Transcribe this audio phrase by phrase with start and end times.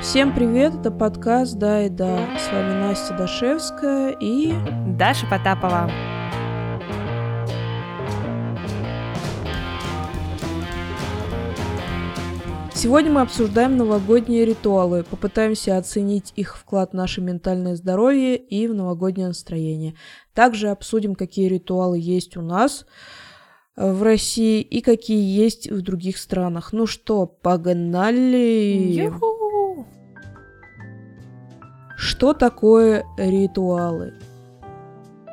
[0.00, 2.26] Всем привет, это подкаст «Да и да».
[2.38, 4.54] С вами Настя Дашевская и...
[4.98, 5.90] Даша Потапова.
[12.74, 18.74] Сегодня мы обсуждаем новогодние ритуалы, попытаемся оценить их вклад в наше ментальное здоровье и в
[18.74, 19.96] новогоднее настроение.
[20.32, 22.86] Также обсудим, какие ритуалы есть у нас
[23.76, 26.72] э, в России и какие есть в других странах.
[26.72, 28.94] Ну что, погнали!
[28.94, 29.39] Юху!
[32.00, 34.14] Что такое ритуалы?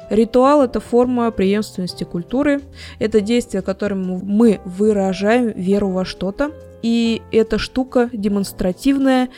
[0.09, 2.59] Ритуал– это форма преемственности культуры.
[2.99, 9.29] Это действие, которым мы выражаем веру во что-то, и эта штука демонстративная,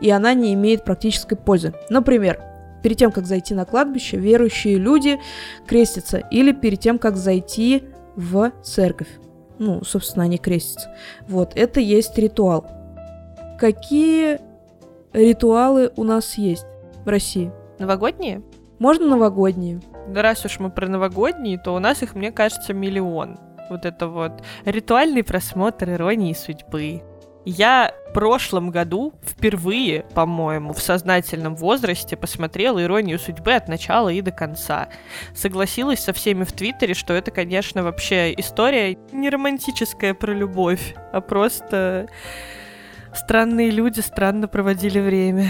[0.00, 1.74] и она не имеет практической пользы.
[1.90, 2.40] Например,
[2.82, 5.20] перед тем, как зайти на кладбище, верующие люди
[5.66, 7.84] крестятся, или перед тем, как зайти
[8.16, 9.10] в церковь.
[9.58, 10.88] Ну, собственно, они крестятся.
[11.28, 12.64] Вот, это есть ритуал.
[13.60, 14.40] Какие
[15.12, 16.64] ритуалы у нас есть
[17.08, 17.50] в России?
[17.78, 18.42] Новогодние?
[18.78, 19.80] Можно новогодние.
[20.08, 23.38] Да раз уж мы про новогодние, то у нас их, мне кажется, миллион
[23.70, 27.02] вот это вот ритуальный просмотр иронии судьбы.
[27.44, 34.20] Я в прошлом году впервые, по-моему, в сознательном возрасте посмотрела «Иронию судьбы» от начала и
[34.20, 34.88] до конца.
[35.34, 41.22] Согласилась со всеми в Твиттере, что это, конечно, вообще история не романтическая про любовь, а
[41.22, 42.08] просто
[43.14, 45.48] странные люди странно проводили время.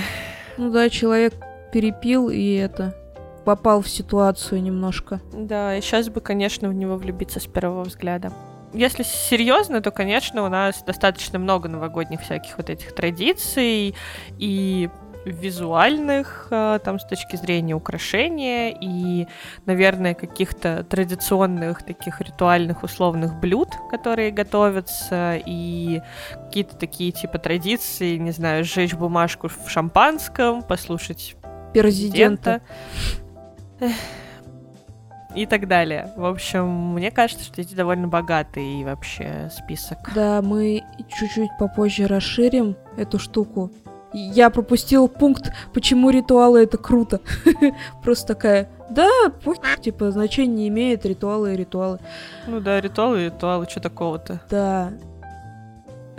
[0.56, 1.34] Ну да, человек
[1.72, 2.94] перепил и это
[3.44, 5.20] попал в ситуацию немножко.
[5.32, 8.32] Да, и сейчас бы, конечно, в него влюбиться с первого взгляда.
[8.74, 13.94] Если серьезно, то, конечно, у нас достаточно много новогодних всяких вот этих традиций
[14.38, 14.90] и
[15.24, 19.26] визуальных, а, там, с точки зрения украшения и,
[19.66, 26.02] наверное, каких-то традиционных таких ритуальных условных блюд, которые готовятся, и
[26.46, 31.36] какие-то такие типа традиции, не знаю, сжечь бумажку в шампанском, послушать
[31.72, 32.60] президента.
[35.34, 36.10] и так далее.
[36.16, 39.98] В общем, мне кажется, что эти довольно богатый вообще список.
[40.14, 43.70] Да, мы чуть-чуть попозже расширим эту штуку.
[44.12, 47.20] Я пропустил пункт, почему ритуалы это круто.
[48.02, 49.10] Просто такая, да,
[49.44, 51.98] пусть, типа, значения не имеет ритуалы и ритуалы.
[52.46, 54.40] Ну да, ритуалы и ритуалы, что такого-то?
[54.50, 54.92] Да.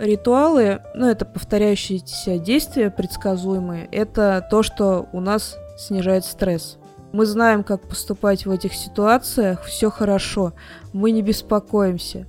[0.00, 6.78] Ритуалы, ну, это повторяющиеся действия, предсказуемые, это то, что у нас снижает стресс.
[7.12, 10.54] Мы знаем, как поступать в этих ситуациях, все хорошо,
[10.94, 12.26] мы не беспокоимся.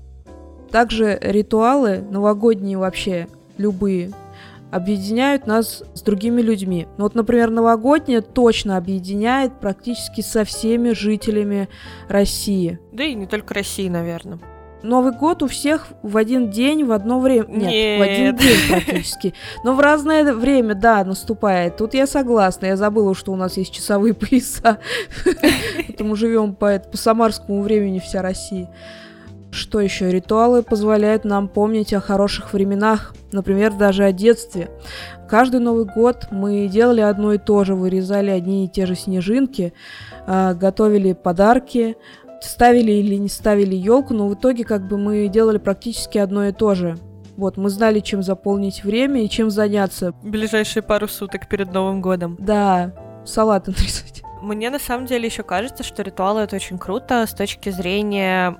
[0.69, 4.11] Также ритуалы, новогодние вообще, любые,
[4.69, 6.89] объединяют нас с другими людьми.
[6.97, 11.69] Ну вот, например, новогоднее точно объединяет практически со всеми жителями
[12.09, 12.79] России.
[12.91, 14.39] Да и не только России, наверное.
[14.83, 17.45] Новый год у всех в один день, в одно время.
[17.47, 19.33] Нет, Нет, в один день практически.
[19.63, 21.77] Но в разное время, да, наступает.
[21.77, 22.67] Тут я согласна.
[22.67, 24.79] Я забыла, что у нас есть часовые пояса.
[25.75, 28.69] Поэтому живем по, по самарскому времени вся Россия.
[29.51, 30.09] Что еще?
[30.09, 34.69] Ритуалы позволяют нам помнить о хороших временах, например, даже о детстве.
[35.29, 39.73] Каждый Новый год мы делали одно и то же, вырезали одни и те же снежинки,
[40.25, 41.97] а, готовили подарки,
[42.41, 46.51] ставили или не ставили елку, но в итоге как бы мы делали практически одно и
[46.51, 46.97] то же.
[47.37, 50.13] Вот, мы знали, чем заполнить время и чем заняться.
[50.21, 52.35] Ближайшие пару суток перед Новым годом.
[52.39, 52.93] Да,
[53.25, 54.23] салат нарезать.
[54.41, 58.57] Мне на самом деле еще кажется, что ритуалы это очень круто с точки зрения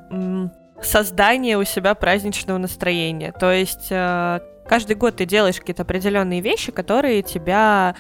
[0.82, 3.32] создания у себя праздничного настроения.
[3.32, 7.96] То есть э, каждый год ты делаешь какие-то определенные вещи, которые тебя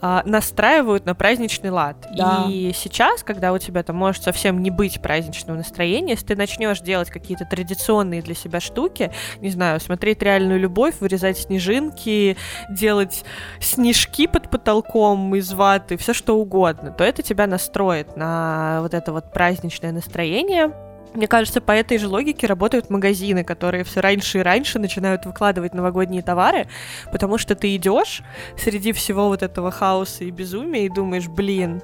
[0.00, 1.96] э, настраивают на праздничный лад.
[2.16, 2.46] Да.
[2.48, 6.80] И сейчас, когда у тебя там может совсем не быть праздничного настроения, если ты начнешь
[6.80, 12.36] делать какие-то традиционные для себя штуки, не знаю, смотреть реальную любовь, вырезать снежинки,
[12.70, 13.24] делать
[13.60, 19.12] снежки под потолком из ваты, все что угодно, то это тебя настроит на вот это
[19.12, 20.72] вот праздничное настроение.
[21.14, 25.74] Мне кажется, по этой же логике работают магазины, которые все раньше и раньше начинают выкладывать
[25.74, 26.66] новогодние товары,
[27.10, 28.22] потому что ты идешь
[28.58, 31.82] среди всего вот этого хаоса и безумия и думаешь, блин,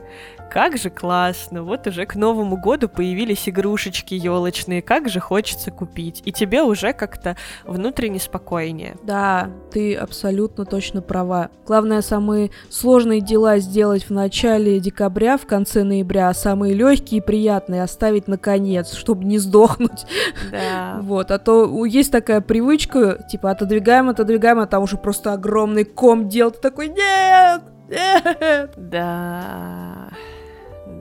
[0.52, 6.20] как же классно, вот уже к Новому году появились игрушечки елочные, как же хочется купить.
[6.26, 8.96] И тебе уже как-то внутренне спокойнее.
[9.02, 11.48] Да, ты абсолютно точно права.
[11.66, 17.24] Главное, самые сложные дела сделать в начале декабря, в конце ноября, а самые легкие и
[17.24, 20.04] приятные оставить на конец, чтобы не сдохнуть.
[20.50, 20.98] Да.
[21.12, 26.28] Вот, а то есть такая привычка, типа, отодвигаем, отодвигаем, а там уже просто огромный ком
[26.28, 26.50] дел.
[26.50, 28.70] Ты такой, нет, нет.
[28.76, 30.10] Да.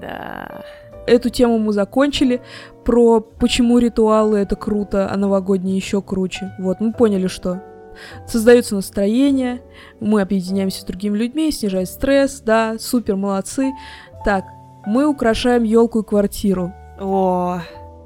[0.01, 0.63] Да.
[1.07, 2.41] Эту тему мы закончили.
[2.85, 6.51] Про почему ритуалы это круто, а новогодние еще круче.
[6.59, 7.61] Вот, мы поняли, что.
[8.27, 9.61] создается настроение,
[9.99, 13.71] мы объединяемся с другими людьми, снижает стресс, да, супер, молодцы.
[14.25, 14.45] Так,
[14.85, 16.73] мы украшаем елку и квартиру.
[16.99, 17.59] О,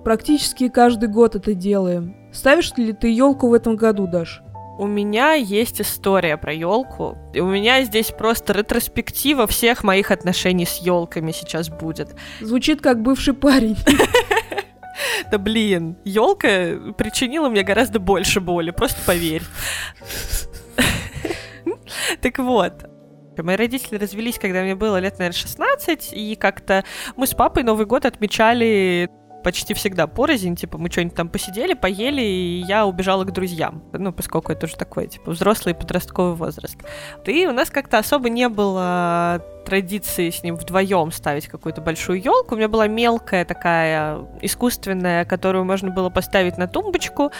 [0.05, 2.15] Практически каждый год это делаем.
[2.31, 4.43] Ставишь ли ты елку в этом году, Даш?
[4.77, 7.17] У меня есть история про елку.
[7.33, 12.15] И у меня здесь просто ретроспектива всех моих отношений с елками сейчас будет.
[12.41, 13.77] Звучит как бывший парень.
[15.29, 19.43] Да блин, елка причинила мне гораздо больше боли, просто поверь.
[22.21, 22.85] Так вот,
[23.37, 26.85] Мои родители развелись, когда мне было лет, наверное, 16, и как-то
[27.17, 29.09] мы с папой Новый год отмечали
[29.45, 34.11] почти всегда порознь, типа мы что-нибудь там посидели, поели, и я убежала к друзьям, ну,
[34.11, 36.75] поскольку это уже такой, типа, взрослый подростковый возраст.
[37.27, 42.55] И у нас как-то особо не было традиции с ним вдвоем ставить какую-то большую елку.
[42.55, 47.31] У меня была мелкая такая искусственная, которую можно было поставить на тумбочку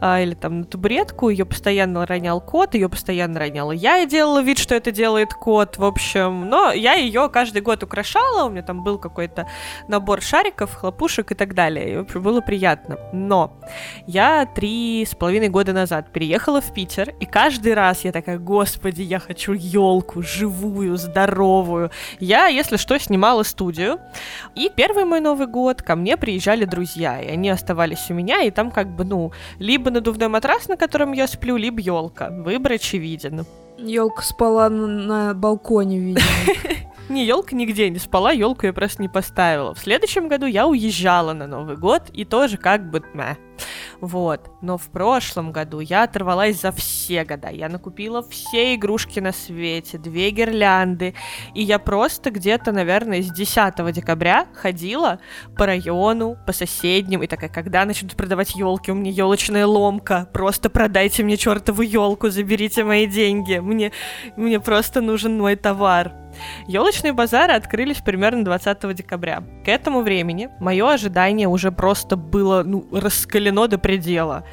[0.00, 1.28] а, или там на табуретку.
[1.28, 5.78] Ее постоянно ронял кот, ее постоянно роняла я и делала вид, что это делает кот.
[5.78, 8.46] В общем, но я ее каждый год украшала.
[8.46, 9.46] У меня там был какой-то
[9.88, 11.92] набор шариков, хлопушек и так далее.
[11.92, 12.98] И, в общем, было приятно.
[13.12, 13.58] Но
[14.06, 19.02] я три с половиной года назад переехала в Питер, и каждый раз я такая, господи,
[19.02, 21.90] я хочу елку живую, здоровую, новую.
[22.20, 23.98] Я, если что, снимала студию.
[24.54, 28.50] И первый мой Новый год ко мне приезжали друзья, и они оставались у меня, и
[28.50, 32.30] там как бы, ну, либо надувной матрас, на котором я сплю, либо елка.
[32.30, 33.44] Выбор очевиден.
[33.78, 36.24] Елка спала на, на балконе, видимо.
[37.08, 39.74] Не, елка нигде не спала, елку я просто не поставила.
[39.74, 42.98] В следующем году я уезжала на Новый год, и тоже как бы...
[43.14, 43.36] Мeh.
[44.00, 44.50] Вот.
[44.60, 47.48] Но в прошлом году я оторвалась за все года.
[47.48, 51.14] Я накупила все игрушки на свете, две гирлянды.
[51.54, 55.18] И я просто где-то, наверное, с 10 декабря ходила
[55.56, 57.22] по району, по соседним.
[57.22, 58.90] И такая, когда начнут продавать елки?
[58.90, 60.28] У меня елочная ломка.
[60.32, 63.58] Просто продайте мне чертову елку, заберите мои деньги.
[63.58, 63.92] Мне,
[64.36, 66.12] мне просто нужен мой товар.
[66.66, 69.42] Елочные базары открылись примерно 20 декабря.
[69.64, 74.44] К этому времени мое ожидание уже просто было ну, раскалено до предела.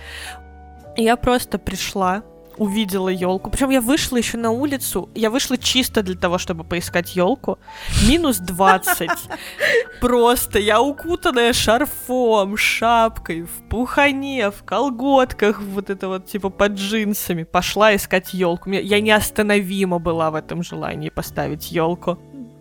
[0.95, 2.23] Я просто пришла
[2.57, 3.49] увидела елку.
[3.49, 5.09] Причем я вышла еще на улицу.
[5.15, 7.59] Я вышла чисто для того, чтобы поискать елку.
[8.07, 9.09] Минус 20.
[10.01, 17.43] Просто я укутанная шарфом, шапкой, в пухане, в колготках, вот это вот типа под джинсами.
[17.43, 18.69] Пошла искать елку.
[18.69, 22.17] Я неостановима была в этом желании поставить елку.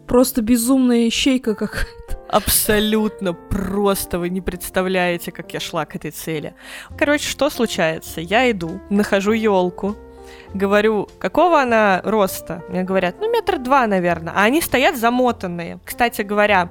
[0.07, 2.19] Просто безумная ищейка какая-то.
[2.29, 6.55] Абсолютно просто вы не представляете, как я шла к этой цели.
[6.99, 8.21] Короче, что случается?
[8.21, 9.97] Я иду, нахожу елку,
[10.55, 12.65] говорю, какого она роста?
[12.69, 14.33] Мне говорят, ну, метр два, наверное.
[14.35, 15.79] А они стоят замотанные.
[15.85, 16.71] Кстати говоря,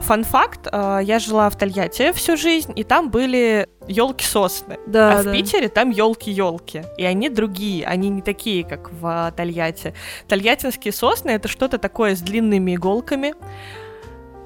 [0.00, 4.78] Фан-факт, э, я жила в Тольятти всю жизнь, и там были елки сосны.
[4.86, 5.30] Да, а да.
[5.30, 6.82] в Питере там елки-елки.
[6.96, 9.94] И они другие, они не такие, как в Тольятти.
[10.28, 13.34] Тольяттинские сосны это что-то такое с длинными иголками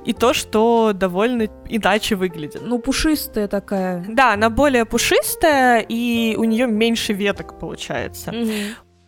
[0.04, 2.62] и то, что довольно иначе выглядит.
[2.64, 4.04] Ну, пушистая такая.
[4.08, 8.32] Да, она более пушистая, и у нее меньше веток получается.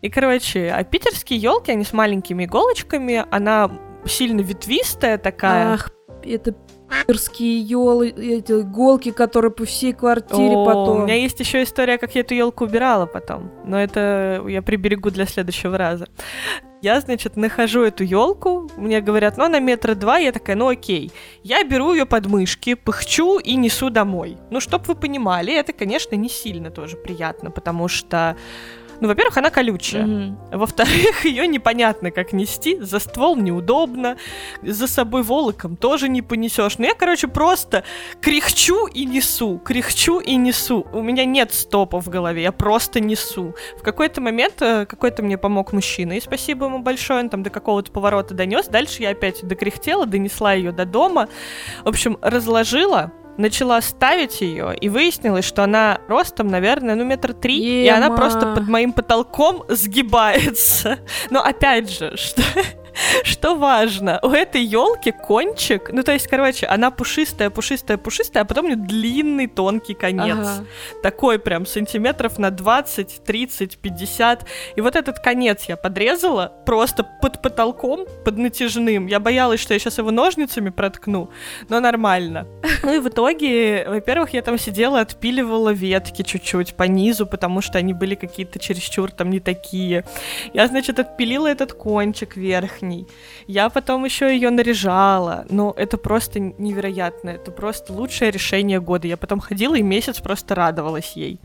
[0.02, 3.70] И, короче, а питерские елки, они с маленькими иголочками, она
[4.04, 5.74] сильно ветвистая такая.
[5.74, 5.90] Ах,
[6.24, 11.02] это пи***рские елы, эти иголки, которые по всей квартире О, потом.
[11.02, 13.50] У меня есть еще история, как я эту елку убирала потом.
[13.64, 16.06] Но это я приберегу для следующего раза.
[16.82, 21.12] Я, значит, нахожу эту елку, мне говорят, ну, она метра два, я такая, ну, окей.
[21.44, 24.36] Я беру ее под мышки, пыхчу и несу домой.
[24.50, 28.36] Ну, чтоб вы понимали, это, конечно, не сильно тоже приятно, потому что
[29.02, 30.06] ну, во-первых, она колючая.
[30.06, 30.38] Мгм.
[30.52, 32.78] Во-вторых, ее непонятно, как нести.
[32.78, 34.16] За ствол неудобно.
[34.62, 36.78] За собой волоком тоже не понесешь.
[36.78, 37.82] Ну, я, короче, просто
[38.20, 39.58] кряхчу и несу.
[39.58, 40.86] Кряхчу и несу.
[40.92, 42.42] У меня нет стопа в голове.
[42.42, 43.56] Я просто несу.
[43.76, 46.12] В какой-то момент э, какой-то мне помог мужчина.
[46.12, 47.22] И спасибо ему большое.
[47.22, 48.68] Он там до какого-то поворота донес.
[48.68, 51.28] Дальше я опять докряхтела, донесла ее до дома.
[51.82, 57.84] В общем, разложила начала ставить ее, и выяснилось, что она ростом, наверное, ну, метр три,
[57.84, 58.16] и она Ема.
[58.16, 60.98] просто под моим потолком сгибается.
[61.30, 62.42] Но опять же, что,
[63.24, 68.46] что важно, у этой елки кончик, ну, то есть, короче, она пушистая, пушистая, пушистая, а
[68.46, 70.36] потом у нее длинный, тонкий конец.
[70.36, 70.64] Ага.
[71.02, 74.46] Такой прям сантиметров на 20, 30, 50.
[74.76, 79.06] И вот этот конец я подрезала просто под потолком, под натяжным.
[79.06, 81.30] Я боялась, что я сейчас его ножницами проткну,
[81.68, 82.46] но нормально.
[82.84, 87.78] Ну и в итоге, во-первых, я там сидела, отпиливала ветки чуть-чуть по низу, потому что
[87.78, 90.04] они были какие-то чересчур там не такие.
[90.52, 92.36] Я, значит, отпилила этот кончик
[92.82, 93.06] верхний.
[93.46, 95.44] Я потом еще ее наряжала.
[95.50, 97.30] Но это просто невероятно.
[97.30, 99.06] Это просто лучшее решение года.
[99.06, 101.38] Я потом ходила и месяц просто радовалась ей.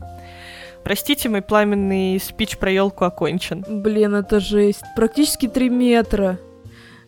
[0.84, 3.64] Простите, мой пламенный спич про елку окончен.
[3.68, 4.82] Блин, это жесть.
[4.96, 6.38] Практически три метра.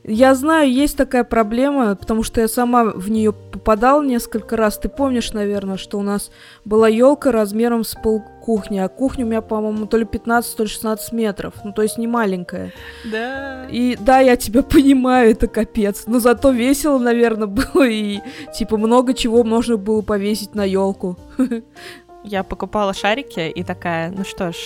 [0.03, 4.79] Я знаю, есть такая проблема, потому что я сама в нее попадала несколько раз.
[4.79, 6.31] Ты помнишь, наверное, что у нас
[6.65, 10.65] была елка размером с пол кухни, а кухня у меня, по-моему, то ли 15, то
[10.65, 11.55] ли 16 метров.
[11.63, 12.73] Ну, то есть не маленькая.
[13.05, 13.67] Да.
[13.71, 16.03] И да, я тебя понимаю, это капец.
[16.09, 18.19] Но зато весело, наверное, было, и
[18.53, 21.17] типа много чего можно было повесить на елку.
[22.25, 24.57] Я покупала шарики и такая, ну что ж,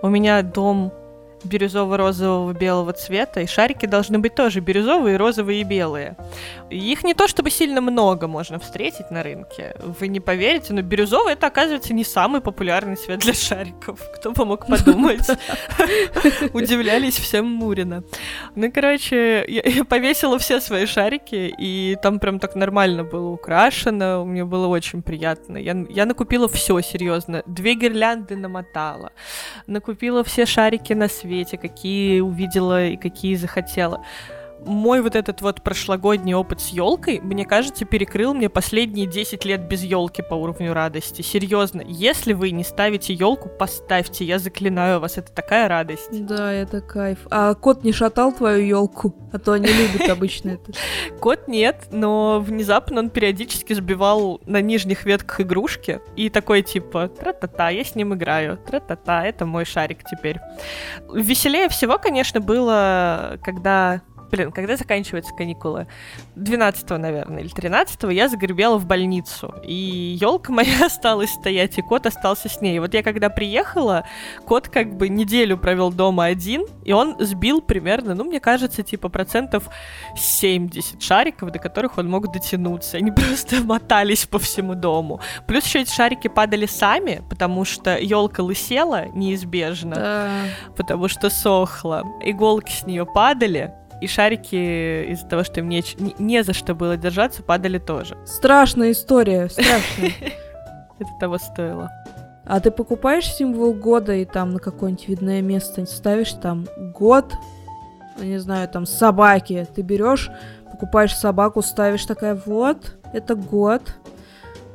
[0.00, 0.92] у меня дом
[1.44, 6.16] бирюзово-розового белого цвета, и шарики должны быть тоже бирюзовые, розовые и белые.
[6.70, 9.76] Их не то чтобы сильно много можно встретить на рынке.
[9.80, 14.00] Вы не поверите, но бирюзовый это, оказывается, не самый популярный цвет для шариков.
[14.14, 15.28] Кто бы мог подумать.
[16.54, 18.02] Удивлялись всем Мурина.
[18.54, 24.24] Ну, короче, я повесила все свои шарики, и там прям так нормально было украшено.
[24.24, 25.58] Мне было очень приятно.
[25.58, 27.42] Я, я накупила все, серьезно.
[27.46, 29.12] Две гирлянды намотала.
[29.66, 34.04] Накупила все шарики на свет свете, какие увидела и какие захотела
[34.66, 39.68] мой вот этот вот прошлогодний опыт с елкой, мне кажется, перекрыл мне последние 10 лет
[39.68, 41.22] без елки по уровню радости.
[41.22, 46.26] Серьезно, если вы не ставите елку, поставьте, я заклинаю вас, это такая радость.
[46.26, 47.26] Да, это кайф.
[47.30, 49.14] А кот не шатал твою елку?
[49.32, 50.72] А то они любят обычно это.
[51.20, 57.70] Кот нет, но внезапно он периодически сбивал на нижних ветках игрушки и такой типа тра-та-та,
[57.70, 60.38] я с ним играю, тра-та-та, это мой шарик теперь.
[61.12, 65.86] Веселее всего, конечно, было, когда блин, когда заканчиваются каникулы?
[66.36, 69.54] 12 наверное, или 13 я загребела в больницу.
[69.64, 72.78] И елка моя осталась стоять, и кот остался с ней.
[72.78, 74.06] Вот я когда приехала,
[74.46, 79.08] кот как бы неделю провел дома один, и он сбил примерно, ну, мне кажется, типа
[79.08, 79.68] процентов
[80.16, 82.96] 70 шариков, до которых он мог дотянуться.
[82.96, 85.20] Они просто мотались по всему дому.
[85.46, 90.28] Плюс еще эти шарики падали сами, потому что елка лысела неизбежно, да.
[90.76, 92.04] потому что сохла.
[92.22, 95.82] Иголки с нее падали, и шарики из-за того, что им не,
[96.18, 98.16] не, за что было держаться, падали тоже.
[98.26, 100.12] Страшная история, страшная.
[100.98, 101.90] Это того стоило.
[102.44, 107.32] А ты покупаешь символ года и там на какое-нибудь видное место ставишь там год,
[108.18, 109.66] не знаю, там собаки.
[109.74, 110.30] Ты берешь,
[110.70, 113.94] покупаешь собаку, ставишь такая, вот, это год.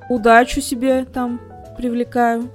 [0.10, 1.40] Удачу себе там
[1.78, 2.50] привлекаю.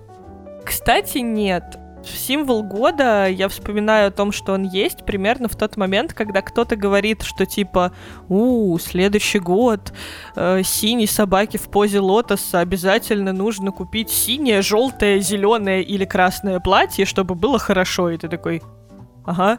[0.65, 6.13] Кстати, нет символ года, я вспоминаю о том, что он есть примерно в тот момент,
[6.13, 7.93] когда кто-то говорит, что типа,
[8.29, 9.93] у, следующий год,
[10.37, 17.05] э, синей собаки в позе лотоса обязательно нужно купить синее, желтое, зеленое или красное платье,
[17.05, 18.11] чтобы было хорошо.
[18.11, 18.63] И ты такой,
[19.25, 19.59] ага,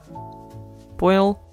[0.98, 1.45] понял.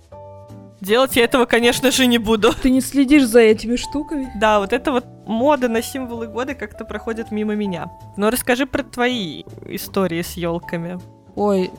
[0.82, 2.52] Делать я этого, конечно же, не буду.
[2.60, 4.32] Ты не следишь за этими штуками?
[4.40, 7.92] Да, вот это вот мода на символы года как-то проходит мимо меня.
[8.16, 10.98] Но расскажи про твои истории с елками.
[11.36, 11.70] Ой,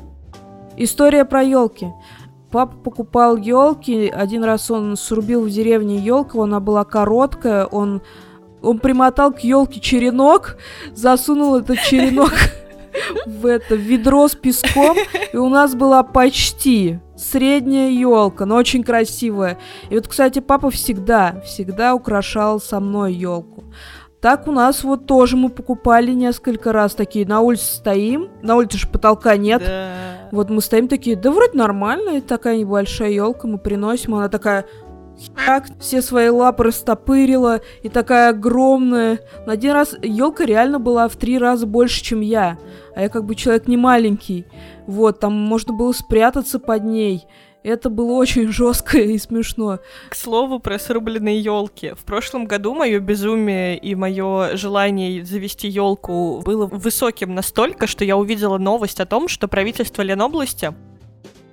[0.77, 1.88] история про елки.
[2.50, 4.07] Папа покупал елки.
[4.07, 7.65] Один раз он срубил в деревне елку, она была короткая.
[7.65, 8.01] Он,
[8.62, 10.55] он примотал к елке черенок,
[10.93, 12.31] засунул этот черенок
[13.25, 14.95] в это ведро с песком,
[15.33, 19.58] и у нас была почти средняя елка, но очень красивая.
[19.89, 23.63] И вот, кстати, папа всегда, всегда украшал со мной елку.
[24.24, 28.77] Так у нас вот тоже мы покупали несколько раз такие, на улице стоим, на улице
[28.77, 29.62] же потолка нет.
[29.65, 30.30] Да.
[30.32, 34.65] Вот мы стоим такие, да вроде нормально, такая небольшая елка, мы приносим, она такая
[35.36, 39.20] как все свои лапы растопырила и такая огромная.
[39.46, 42.58] На один раз елка реально была в три раза больше, чем я.
[42.96, 44.46] А я как бы человек не маленький.
[44.88, 47.25] Вот, там можно было спрятаться под ней.
[47.63, 49.79] Это было очень жестко и смешно.
[50.10, 51.93] К слову про срубленные елки.
[51.96, 58.17] В прошлом году мое безумие и мое желание завести елку было высоким настолько, что я
[58.17, 60.74] увидела новость о том, что правительство Ленобласти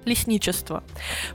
[0.04, 0.82] лесничество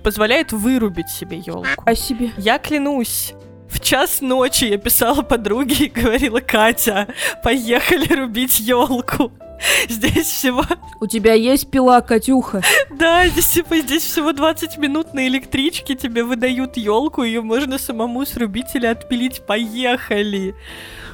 [0.04, 1.84] позволяет вырубить себе елку.
[1.86, 2.32] А себе?
[2.38, 3.34] Я клянусь,
[3.70, 7.08] в час ночи я писала подруге и говорила, Катя,
[7.44, 9.32] поехали рубить елку.
[9.88, 10.64] Здесь всего...
[11.00, 12.62] У тебя есть пила, Катюха?
[12.90, 18.26] Да, здесь, типа, здесь всего 20 минут на электричке тебе выдают елку, ее можно самому
[18.26, 19.42] срубить или отпилить.
[19.46, 20.56] Поехали!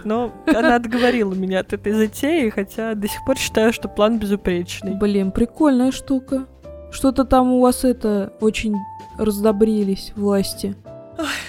[0.03, 4.95] Но она отговорила меня от этой затеи, хотя до сих пор считаю, что план безупречный.
[4.95, 6.47] Блин, прикольная штука.
[6.91, 8.75] Что-то там у вас это очень
[9.17, 10.75] раздобрились власти.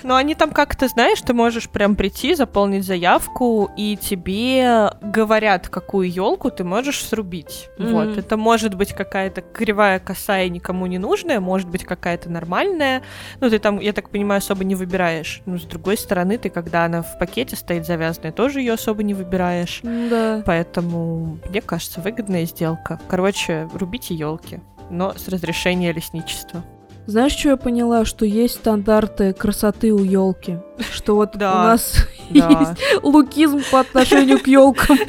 [0.03, 6.11] Но они там как-то, знаешь, ты можешь прям прийти, заполнить заявку, и тебе говорят, какую
[6.11, 7.69] елку ты можешь срубить.
[7.79, 7.93] Mm-hmm.
[7.93, 8.19] Вот.
[8.19, 13.03] Это может быть какая-то кривая косая никому не нужная, может быть какая-то нормальная.
[13.41, 15.43] Ну, ты там, я так понимаю, особо не выбираешь.
[15.47, 19.15] Но с другой стороны, ты, когда она в пакете стоит завязанная, тоже ее особо не
[19.15, 19.81] выбираешь.
[19.83, 20.43] Да.
[20.45, 23.01] Поэтому, мне кажется, выгодная сделка.
[23.09, 24.61] Короче, рубите елки,
[24.93, 26.63] но с разрешения лесничества.
[27.07, 28.05] Знаешь, что я поняла?
[28.05, 30.59] Что есть стандарты красоты у елки.
[30.93, 34.99] Что вот у нас есть лукизм по отношению к елкам.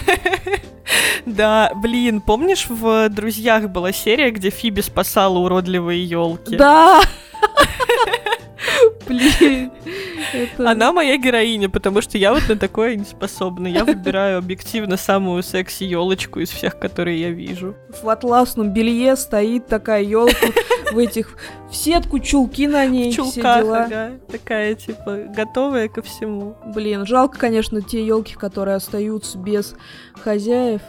[1.25, 6.57] Да, блин, помнишь, в друзьях была серия, где Фиби спасала уродливые елки?
[6.57, 6.99] Да!
[9.07, 9.72] Блин.
[10.33, 10.69] Это...
[10.69, 13.67] Она моя героиня, потому что я вот на такое не способна.
[13.67, 17.75] Я выбираю объективно самую секси елочку из всех, которые я вижу.
[18.01, 20.48] В атласном белье стоит такая елка
[20.91, 21.38] в этих
[21.69, 23.83] в сетку чулки на ней, в чулках, все дела.
[23.83, 26.55] Ага, такая типа готовая ко всему.
[26.74, 29.75] Блин, жалко, конечно, те елки, которые остаются без
[30.15, 30.81] хозяев.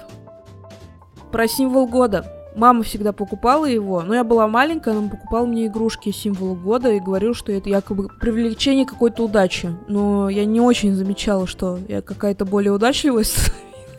[1.33, 2.34] Про символ года.
[2.55, 7.01] Мама всегда покупала его, но я была маленькая, она покупала мне игрушки символа года и
[7.01, 9.75] говорила, что это якобы привлечение какой-то удачи.
[9.89, 13.25] Но я не очень замечала, что я какая-то более удачливая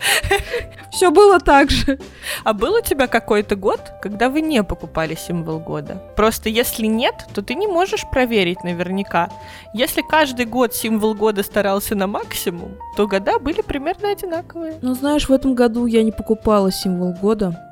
[0.91, 1.99] Все было так же.
[2.43, 6.01] А был у тебя какой-то год, когда вы не покупали символ года?
[6.15, 9.29] Просто если нет, то ты не можешь проверить наверняка.
[9.73, 14.79] Если каждый год символ года старался на максимум, то года были примерно одинаковые.
[14.81, 17.64] Ну, знаешь, в этом году я не покупала символ года.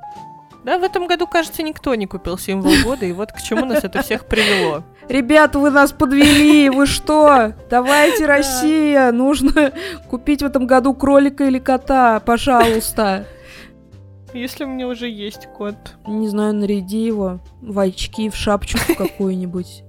[0.63, 3.83] Да, в этом году, кажется, никто не купил символ года, и вот к чему нас
[3.83, 4.83] это всех привело.
[5.09, 7.53] Ребята, вы нас подвели, вы что?
[7.69, 9.73] Давайте, Россия, нужно
[10.09, 13.27] купить в этом году кролика или кота, пожалуйста.
[14.33, 15.75] Если у меня уже есть кот.
[16.07, 19.83] Не знаю, наряди его в очки, в шапочку какую-нибудь.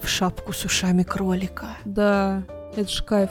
[0.00, 1.66] В шапку с ушами кролика.
[1.84, 2.42] Да,
[2.76, 3.30] это ж кайф.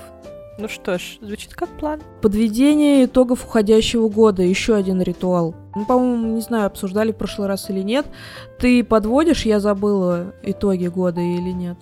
[0.61, 2.01] Ну что ж, звучит как план.
[2.21, 4.43] Подведение итогов уходящего года.
[4.43, 5.55] Еще один ритуал.
[5.73, 8.05] Мы, по-моему, не знаю, обсуждали в прошлый раз или нет.
[8.59, 11.77] Ты подводишь, я забыла, итоги года или нет?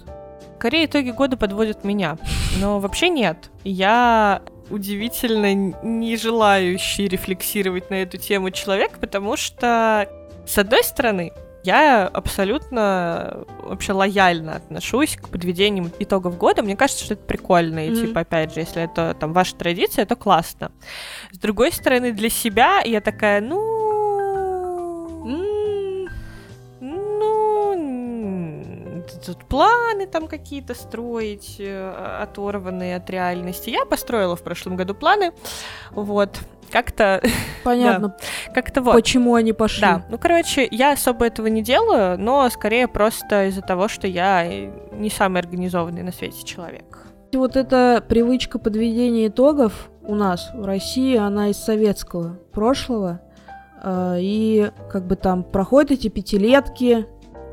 [0.58, 2.18] Скорее, итоги года подводят меня.
[2.62, 3.52] Но вообще нет.
[3.66, 10.08] Я удивительно не желающий рефлексировать на эту тему человек, потому что,
[10.48, 16.63] с одной стороны, я абсолютно вообще лояльно отношусь к подведениям итогов года.
[16.63, 17.86] Мне кажется, что это прикольно.
[17.86, 18.08] И, mm-hmm.
[18.08, 20.72] типа, опять же, если это там ваша традиция, это классно.
[21.32, 23.79] С другой стороны, для себя я такая, ну,
[29.25, 33.69] тут планы там какие-то строить, э, оторванные от реальности.
[33.69, 35.32] Я построила в прошлом году планы,
[35.91, 36.39] вот,
[36.71, 37.21] как-то...
[37.63, 38.10] Понятно.
[38.10, 38.93] да, как-то вот.
[38.93, 39.82] Почему они пошли.
[39.82, 44.45] Да, ну, короче, я особо этого не делаю, но скорее просто из-за того, что я
[44.91, 46.99] не самый организованный на свете человек.
[47.34, 53.21] Вот эта привычка подведения итогов у нас в России, она из советского прошлого.
[53.84, 57.05] Э, и как бы там проходят эти пятилетки,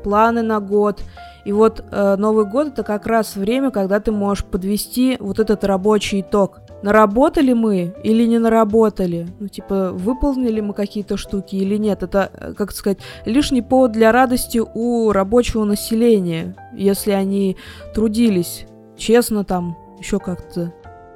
[0.03, 1.01] планы на год.
[1.47, 5.63] И вот э, Новый год это как раз время, когда ты можешь подвести вот этот
[5.63, 12.03] рабочий итог наработали мы или не наработали, ну, типа, выполнили мы какие-то штуки или нет.
[12.03, 17.55] Это, э, как сказать, лишний повод для радости у рабочего населения, если они
[17.95, 18.65] трудились
[18.97, 20.73] честно там, еще как-то.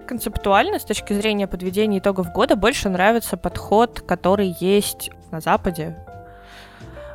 [0.07, 5.97] Концептуально, с точки зрения подведения итогов года, больше нравится подход, который есть на Западе,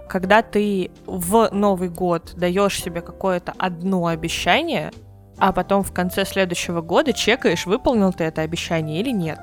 [0.08, 4.92] когда ты в Новый год даешь себе какое-то одно обещание,
[5.38, 9.38] а потом в конце следующего года чекаешь, выполнил ты это обещание или нет.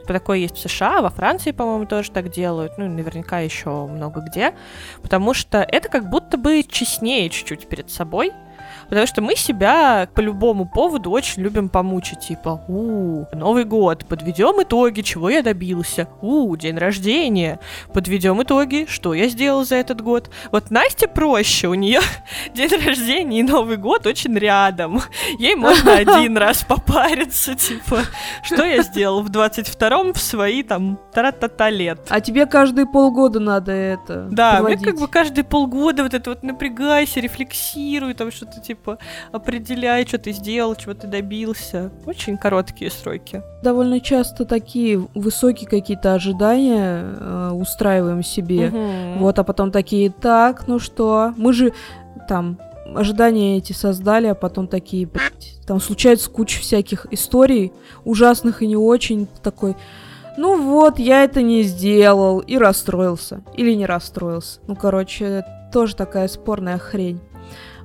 [0.00, 4.20] Типа такое есть в США, во Франции, по-моему, тоже так делают, ну, наверняка еще много
[4.20, 4.54] где,
[5.02, 8.32] потому что это как будто бы честнее чуть-чуть перед собой,
[8.90, 12.18] Потому что мы себя по любому поводу очень любим помучить.
[12.20, 16.08] Типа, у, Новый год, подведем итоги, чего я добился.
[16.20, 17.60] У, день рождения,
[17.94, 20.28] подведем итоги, что я сделал за этот год.
[20.50, 22.00] Вот Настя проще, у нее
[22.54, 25.00] день рождения и Новый год очень рядом.
[25.38, 28.00] Ей можно один раз попариться, типа,
[28.42, 32.00] что я сделал в 22-м в свои там тара-та-та лет.
[32.08, 34.80] А тебе каждые полгода надо это Да, подводить.
[34.80, 38.98] мне как бы каждые полгода вот это вот напрягайся, рефлексируй, там что-то типа типа,
[39.32, 41.90] определяй, что ты сделал, чего ты добился.
[42.06, 43.42] Очень короткие сроки.
[43.62, 48.68] Довольно часто такие высокие какие-то ожидания э, устраиваем себе.
[48.68, 49.18] Угу.
[49.18, 51.72] Вот, а потом такие, так, ну что, мы же
[52.28, 52.58] там
[52.94, 57.72] ожидания эти создали, а потом такие, блядь, там случается куча всяких историй,
[58.04, 59.76] ужасных и не очень, такой,
[60.36, 63.42] ну вот, я это не сделал, и расстроился.
[63.56, 64.60] Или не расстроился.
[64.66, 67.20] Ну, короче, тоже такая спорная хрень.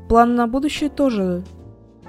[0.07, 1.43] План на будущее тоже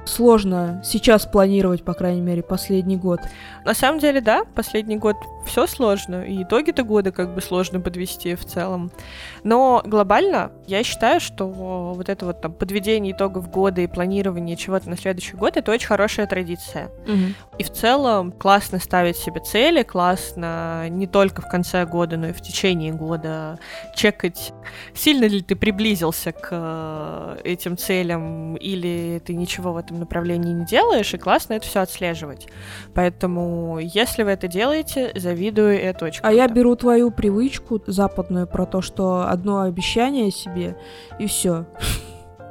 [0.06, 3.20] сложно сейчас планировать, по крайней мере, последний год.
[3.64, 5.16] На самом деле, да, последний год
[5.46, 8.90] все сложно, и итоги-то года как бы сложно подвести в целом.
[9.44, 14.90] Но глобально я считаю, что вот это вот там подведение итогов года и планирование чего-то
[14.90, 16.90] на следующий год это очень хорошая традиция.
[17.06, 17.58] Угу.
[17.58, 22.32] И в целом классно ставить себе цели, классно не только в конце года, но и
[22.32, 23.58] в течение года
[23.94, 24.52] чекать,
[24.94, 30.64] сильно ли ты приблизился к э, этим целям или ты ничего в этом направлении не
[30.64, 32.48] делаешь, и классно это все отслеживать.
[32.94, 38.66] Поэтому, если вы это делаете, завидую, это очень А я беру твою привычку западную про
[38.66, 40.76] то, что одно обещание себе,
[41.18, 41.66] и все.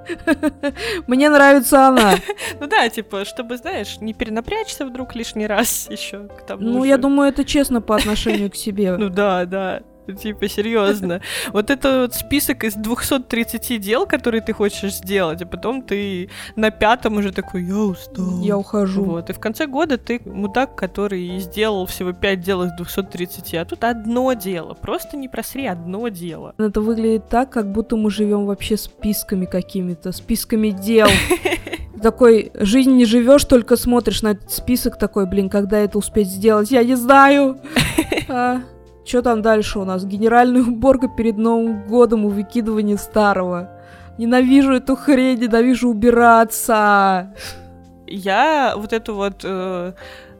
[1.07, 2.15] Мне нравится она.
[2.59, 6.29] Ну да, типа, чтобы, знаешь, не перенапрячься вдруг лишний раз еще
[6.59, 8.95] Ну, я думаю, это честно по отношению к себе.
[8.97, 9.81] Ну да, да.
[10.13, 11.21] Типа, серьезно.
[11.53, 16.71] Вот это вот список из 230 дел, которые ты хочешь сделать, а потом ты на
[16.71, 18.41] пятом уже такой, я устал.
[18.41, 19.03] Я ухожу.
[19.03, 19.29] Вот.
[19.29, 23.83] И в конце года ты мудак, который сделал всего 5 дел из 230, а тут
[23.83, 24.73] одно дело.
[24.73, 26.53] Просто не просри одно дело.
[26.57, 31.07] Это выглядит так, как будто мы живем вообще списками какими-то, списками дел.
[32.01, 36.69] Такой, жизнь не живешь, только смотришь на этот список такой, блин, когда это успеть сделать,
[36.69, 37.57] я не знаю.
[39.05, 40.03] Что там дальше у нас?
[40.03, 43.69] Генеральная уборка перед Новым годом и выкидывание старого.
[44.17, 47.35] Ненавижу эту хрень, ненавижу убираться.
[48.07, 49.93] Я вот эту вот э,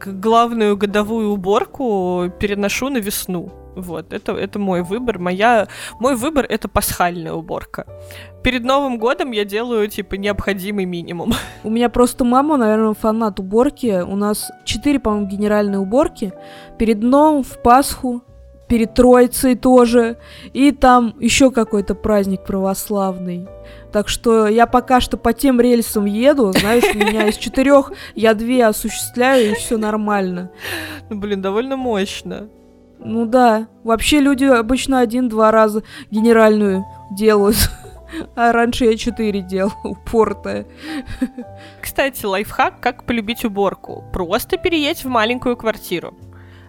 [0.03, 3.51] главную годовую уборку переношу на весну.
[3.75, 5.19] Вот, это, это мой выбор.
[5.19, 5.67] Моя,
[5.99, 7.85] мой выбор— это пасхальная уборка.
[8.41, 11.33] Перед Новым годом я делаю, типа, необходимый минимум.
[11.63, 14.01] У меня просто мама, наверное, фанат уборки.
[14.01, 16.33] У нас четыре, по-моему, генеральные уборки.
[16.79, 18.23] Перед Новым, в Пасху,
[18.67, 20.17] перед Троицей тоже,
[20.53, 23.47] и там еще какой-то праздник православный.
[23.91, 28.33] Так что я пока что по тем рельсам еду, знаешь, у меня из четырех я
[28.33, 30.51] две осуществляю, и все нормально.
[31.09, 32.49] Ну, блин, довольно мощно.
[32.99, 37.57] Ну да, вообще люди обычно один-два раза генеральную делают.
[38.35, 40.67] А раньше я четыре делал, упортая.
[41.81, 44.05] Кстати, лайфхак, как полюбить уборку.
[44.13, 46.13] Просто переедь в маленькую квартиру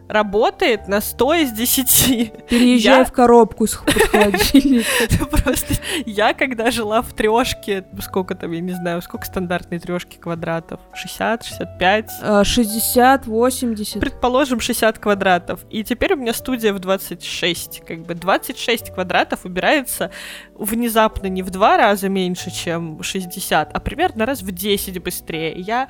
[0.08, 2.46] работает на 100 из 10.
[2.48, 3.04] Переезжай я...
[3.04, 5.26] в коробку с холодильника.
[5.30, 10.80] Просто я, когда жила в трешке, сколько там, я не знаю, сколько стандартной трешки квадратов?
[10.94, 12.10] 60, 65?
[12.44, 14.00] 60, 80.
[14.00, 15.60] Предположим, 60 квадратов.
[15.70, 17.82] И теперь у меня студия в 26.
[17.86, 20.10] Как бы 26 квадратов убирается
[20.58, 25.54] внезапно не в два раза меньше, чем 60, а примерно раз в 10 быстрее.
[25.56, 25.88] Я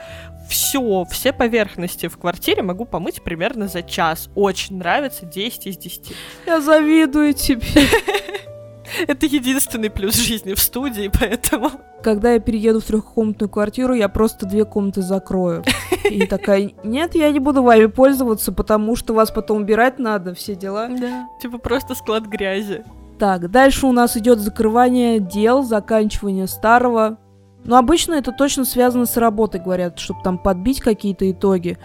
[0.49, 4.29] все, все поверхности в квартире могу помыть примерно за час.
[4.35, 6.13] Очень нравится 10 из 10.
[6.47, 7.63] Я завидую тебе.
[9.07, 11.71] Это единственный плюс жизни в студии, поэтому...
[12.03, 15.65] Когда я перееду в трехкомнатную квартиру, я просто две комнаты закрою.
[16.05, 20.55] И такая, нет, я не буду вами пользоваться, потому что вас потом убирать надо, все
[20.55, 20.89] дела.
[20.89, 22.85] Да, типа просто склад грязи.
[23.19, 27.19] Так, дальше у нас идет закрывание дел, заканчивание старого,
[27.65, 31.79] но обычно это точно связано с работой, говорят, чтобы там подбить какие-то итоги.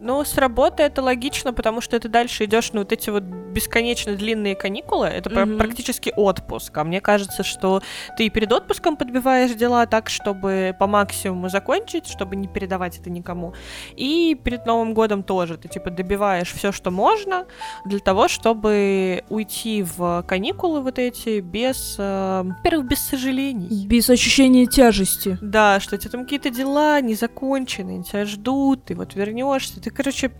[0.00, 4.14] Ну, с работы это логично, потому что ты дальше идешь на вот эти вот бесконечно
[4.14, 5.06] длинные каникулы.
[5.06, 5.56] Это mm-hmm.
[5.56, 6.76] практически отпуск.
[6.78, 7.82] А мне кажется, что
[8.16, 13.10] ты и перед отпуском подбиваешь дела так, чтобы по максимуму закончить, чтобы не передавать это
[13.10, 13.54] никому.
[13.96, 15.56] И перед Новым годом тоже.
[15.56, 17.46] Ты типа добиваешь все, что можно,
[17.84, 23.86] для того, чтобы уйти в каникулы вот эти без, э, во-первых, без сожалений.
[23.86, 25.38] Без ощущения тяжести.
[25.40, 29.87] Да, что у тебя там какие-то дела не закончены, тебя ждут, ты вот вернешься, ты,
[29.90, 30.32] короче,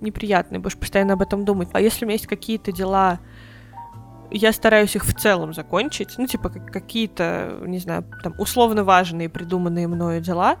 [0.00, 1.68] неприятный, будешь постоянно об этом думать.
[1.72, 3.20] А если у меня есть какие-то дела,
[4.34, 9.88] я стараюсь их в целом закончить, ну, типа, какие-то, не знаю, там, условно важные придуманные
[9.88, 10.56] мною дела,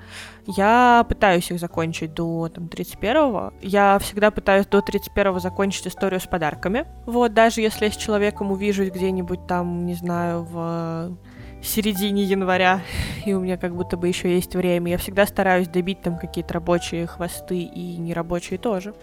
[0.46, 3.54] я пытаюсь их закончить до, там, 31-го.
[3.62, 6.86] Я всегда пытаюсь до 31-го закончить историю с подарками.
[7.06, 11.16] Вот, даже если я с человеком увижусь где-нибудь там, не знаю, в
[11.62, 12.82] середине января,
[13.24, 14.90] и у меня как будто бы еще есть время.
[14.92, 18.94] Я всегда стараюсь добить там какие-то рабочие хвосты и нерабочие тоже.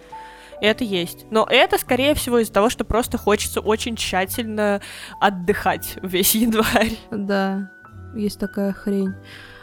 [0.61, 1.25] Это есть.
[1.31, 4.81] Но это, скорее всего, из-за того, что просто хочется очень тщательно
[5.19, 6.97] отдыхать весь январь.
[7.11, 7.71] Да,
[8.13, 9.13] есть такая хрень.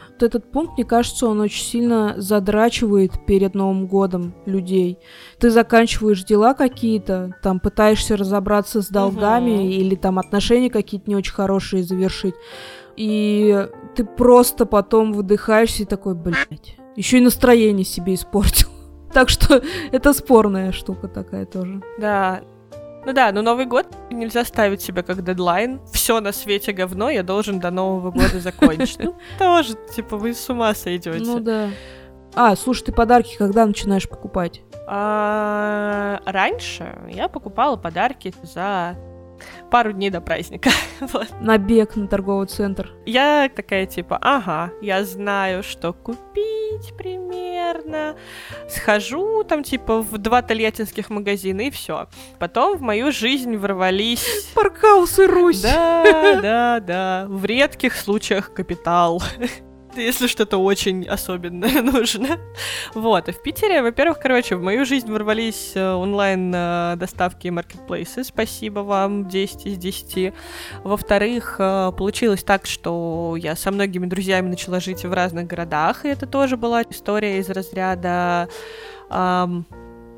[0.09, 4.99] Вот этот пункт, мне кажется, он очень сильно задрачивает перед Новым годом людей.
[5.39, 9.69] Ты заканчиваешь дела какие-то, там пытаешься разобраться с долгами угу.
[9.69, 12.35] или там отношения какие-то не очень хорошие завершить
[12.97, 18.69] и ты просто потом выдыхаешься и такой, блядь, еще и настроение себе испортил.
[19.13, 21.81] Так что это спорная штука такая тоже.
[21.99, 22.43] Да.
[23.07, 25.81] Ну да, но Новый год нельзя ставить себе как дедлайн.
[25.91, 28.99] Все на свете говно, я должен до Нового года закончить.
[28.99, 31.25] Ну, тоже, типа, вы с ума сойдете.
[31.25, 31.71] Ну да.
[32.35, 34.61] А, слушай, ты подарки когда начинаешь покупать?
[34.87, 38.97] А, раньше я покупала подарки за
[39.71, 40.71] пару дней до праздника.
[41.01, 41.29] вот.
[41.41, 42.93] Набег на торговый центр.
[43.05, 48.17] Я такая типа, ага, я знаю, что купить примерно.
[48.69, 52.09] Схожу там типа в два тольяттинских магазина и все.
[52.39, 54.49] Потом в мою жизнь ворвались...
[54.55, 55.61] Паркаус и Русь.
[55.61, 57.27] Да, да, да.
[57.29, 59.23] В редких случаях капитал
[59.97, 62.39] если что-то очень особенное нужно.
[62.95, 68.81] Вот, и в Питере, во-первых, короче, в мою жизнь ворвались э, онлайн-доставки и маркетплейсы, спасибо
[68.81, 70.35] вам, 10 из 10.
[70.85, 76.09] Во-вторых, э, получилось так, что я со многими друзьями начала жить в разных городах, и
[76.09, 78.49] это тоже была история из разряда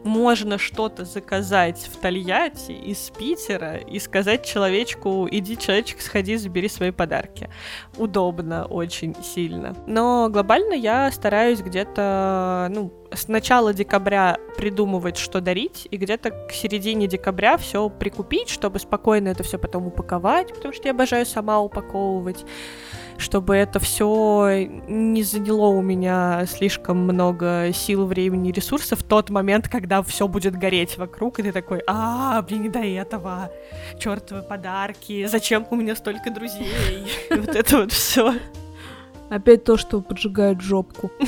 [0.05, 6.91] можно что-то заказать в Тольятти из Питера и сказать человечку, иди, человечек, сходи, забери свои
[6.91, 7.51] подарки.
[7.97, 9.75] Удобно очень сильно.
[9.87, 16.53] Но глобально я стараюсь где-то, ну, с начала декабря придумывать, что дарить, и где-то к
[16.53, 21.61] середине декабря все прикупить, чтобы спокойно это все потом упаковать, потому что я обожаю сама
[21.61, 22.45] упаковывать
[23.19, 29.69] чтобы это все не заняло у меня слишком много сил, времени, ресурсов в тот момент,
[29.69, 33.51] когда все будет гореть вокруг, и ты такой, а, блин, не до этого,
[33.99, 38.35] чертовы подарки, зачем у меня столько друзей, вот это вот все.
[39.31, 41.11] Опять то, что поджигает жопку.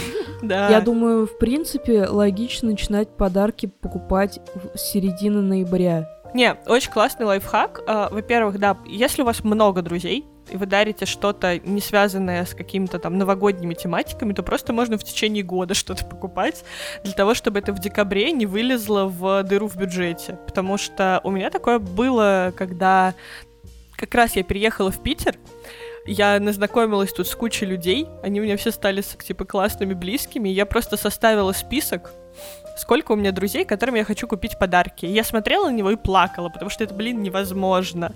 [0.42, 0.70] Да.
[0.70, 4.40] Я думаю, в принципе, логично начинать подарки покупать
[4.74, 6.08] с середины ноября.
[6.32, 7.82] Не, очень классный лайфхак.
[7.86, 12.54] А, во-первых, да, если у вас много друзей, и вы дарите что-то не связанное с
[12.54, 16.64] какими-то там новогодними тематиками, то просто можно в течение года что-то покупать
[17.04, 20.38] для того, чтобы это в декабре не вылезло в дыру в бюджете.
[20.46, 23.14] Потому что у меня такое было, когда
[23.96, 25.36] как раз я переехала в Питер,
[26.06, 30.66] я назнакомилась тут с кучей людей, они у меня все стали типа классными, близкими, я
[30.66, 32.12] просто составила список
[32.80, 35.06] сколько у меня друзей, которым я хочу купить подарки.
[35.06, 38.12] я смотрела на него и плакала, потому что это, блин, невозможно.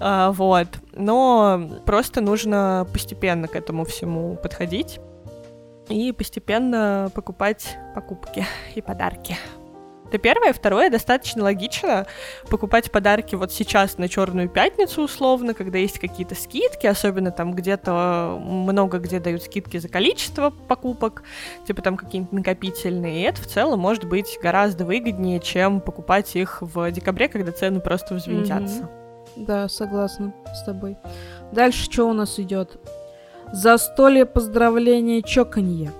[0.00, 0.68] А, вот.
[0.94, 5.00] Но просто нужно постепенно к этому всему подходить
[5.88, 9.36] и постепенно покупать покупки и подарки.
[10.10, 10.52] Это первое.
[10.52, 12.04] Второе, достаточно логично
[12.48, 18.36] покупать подарки вот сейчас на Черную пятницу условно, когда есть какие-то скидки, особенно там где-то
[18.44, 21.22] много где дают скидки за количество покупок,
[21.64, 23.20] типа там какие-нибудь накопительные.
[23.20, 27.78] И это в целом может быть гораздо выгоднее, чем покупать их в декабре, когда цены
[27.78, 28.88] просто взвинтятся.
[29.36, 29.44] Mm-hmm.
[29.46, 30.96] Да, согласна с тобой.
[31.52, 32.80] Дальше что у нас идет?
[33.52, 35.92] Застолье, поздравления, чоканье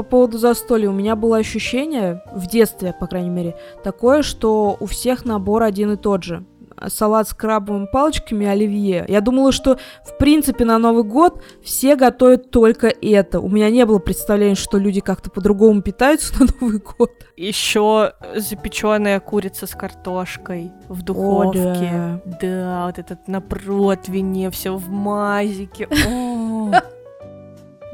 [0.00, 0.88] по поводу застолья.
[0.88, 5.92] У меня было ощущение, в детстве, по крайней мере, такое, что у всех набор один
[5.92, 6.46] и тот же.
[6.86, 9.04] Салат с крабовыми палочками оливье.
[9.06, 13.40] Я думала, что, в принципе, на Новый год все готовят только это.
[13.40, 17.10] У меня не было представления, что люди как-то по-другому питаются на Новый год.
[17.36, 21.60] Еще запеченная курица с картошкой в духовке.
[21.60, 22.38] О, да.
[22.40, 25.86] да, вот этот на противне, все в мазике.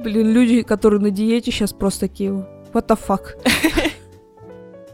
[0.07, 2.31] Блин, люди, которые на диете сейчас просто такие,
[2.73, 3.23] what the fuck?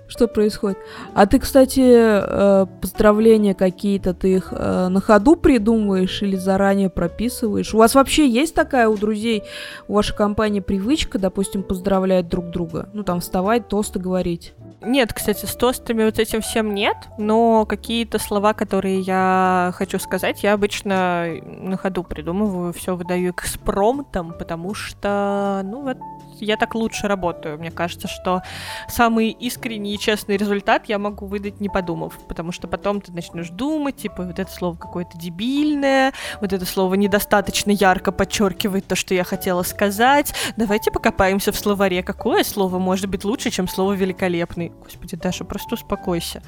[0.08, 0.78] Что происходит?
[1.12, 7.74] А ты, кстати, э, поздравления какие-то, ты их э, на ходу придумываешь или заранее прописываешь?
[7.74, 9.42] У вас вообще есть такая у друзей,
[9.86, 12.88] у вашей компании привычка, допустим, поздравлять друг друга?
[12.94, 14.54] Ну, там, вставать, тосты говорить?
[14.84, 20.42] Нет, кстати, с тостами вот этим всем нет, но какие-то слова, которые я хочу сказать,
[20.42, 25.98] я обычно на ходу придумываю, все выдаю экспромтом, потому что, ну вот,
[26.44, 27.58] я так лучше работаю.
[27.58, 28.42] Мне кажется, что
[28.88, 33.50] самый искренний и честный результат я могу выдать не подумав, потому что потом ты начнешь
[33.50, 39.14] думать, типа, вот это слово какое-то дебильное, вот это слово недостаточно ярко подчеркивает то, что
[39.14, 40.34] я хотела сказать.
[40.56, 42.02] Давайте покопаемся в словаре.
[42.02, 44.72] Какое слово может быть лучше, чем слово великолепный?
[44.82, 46.42] Господи, Даша, просто успокойся.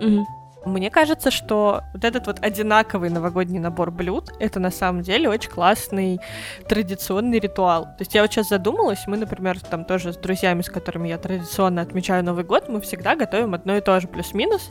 [0.00, 0.43] Угу.
[0.66, 5.50] Мне кажется, что вот этот вот одинаковый новогодний набор блюд— это на самом деле очень
[5.50, 6.20] классный
[6.68, 7.84] традиционный ритуал.
[7.84, 11.18] То есть я вот сейчас задумалась, мы, например, там тоже с друзьями, с которыми я
[11.18, 14.70] традиционно отмечаю Новый год, мы всегда готовим одно и то же, плюс-минус.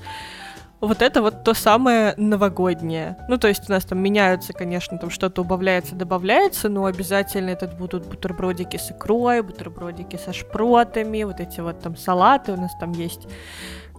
[0.83, 3.15] Вот это вот то самое новогоднее.
[3.29, 7.67] Ну, то есть у нас там меняются, конечно, там что-то убавляется, добавляется, но обязательно это
[7.67, 12.91] будут бутербродики с икрой, бутербродики со шпротами, вот эти вот там салаты у нас там
[12.91, 13.29] есть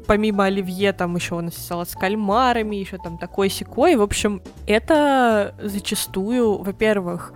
[0.07, 3.97] помимо оливье, там еще у нас с кальмарами, еще там такой секой.
[3.97, 7.33] В общем, это зачастую, во-первых,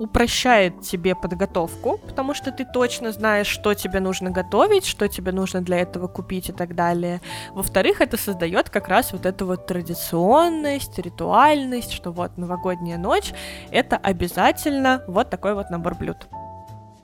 [0.00, 5.60] упрощает тебе подготовку, потому что ты точно знаешь, что тебе нужно готовить, что тебе нужно
[5.60, 7.20] для этого купить и так далее.
[7.52, 13.34] Во-вторых, это создает как раз вот эту вот традиционность, ритуальность, что вот новогодняя ночь—
[13.70, 16.16] это обязательно вот такой вот набор блюд.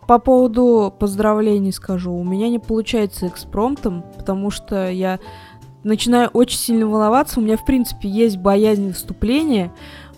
[0.06, 2.12] По поводу поздравлений скажу.
[2.12, 5.18] У меня не получается экспромтом, потому что я
[5.82, 7.40] начинаю очень сильно волноваться.
[7.40, 9.72] У меня, в принципе, есть боязнь выступления,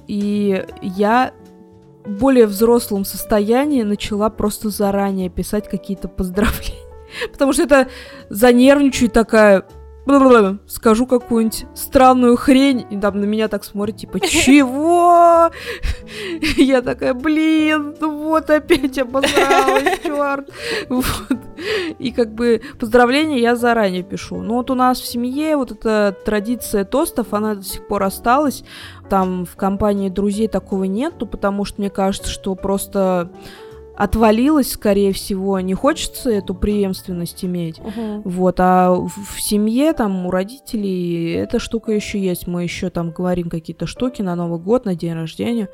[0.06, 1.32] и я
[2.04, 6.76] в более взрослом состоянии начала просто заранее писать какие-то поздравления.
[7.32, 7.88] Потому что это
[8.28, 9.64] занервничаю такая,
[10.66, 15.50] скажу какую-нибудь странную хрень, и там на меня так смотрят, типа, чего?
[16.56, 20.50] Я такая, блин, вот опять обосралась, черт.
[20.88, 21.38] Вот.
[21.98, 24.40] И как бы поздравления я заранее пишу.
[24.42, 28.64] Ну вот у нас в семье вот эта традиция тостов, она до сих пор осталась.
[29.08, 33.30] Там в компании друзей такого нету, потому что мне кажется, что просто
[33.98, 37.80] отвалилась, скорее всего, не хочется эту преемственность иметь.
[37.80, 38.22] Угу.
[38.24, 42.46] Вот, а в, семье, там, у родителей эта штука еще есть.
[42.46, 45.68] Мы еще там говорим какие-то штуки на Новый год, на день рождения.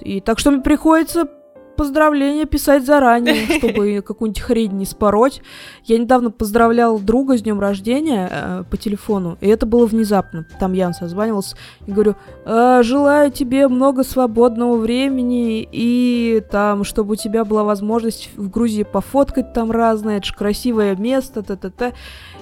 [0.00, 1.28] И так что мне приходится
[1.76, 5.42] поздравления писать заранее, чтобы какую-нибудь хрень не спороть.
[5.84, 10.46] Я недавно поздравлял друга с днем рождения э, по телефону, и это было внезапно.
[10.58, 17.16] Там Ян созванивался и говорю, э, желаю тебе много свободного времени и там, чтобы у
[17.16, 21.94] тебя была возможность в Грузии пофоткать там разное, это же красивое место, т-т-т.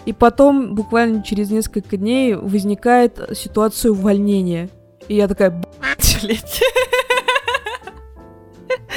[0.07, 4.68] И потом, буквально через несколько дней, возникает ситуация увольнения.
[5.09, 5.51] И я такая,
[6.23, 6.61] блядь.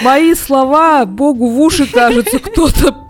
[0.04, 3.08] Мои слова Богу в уши, кажется, кто-то...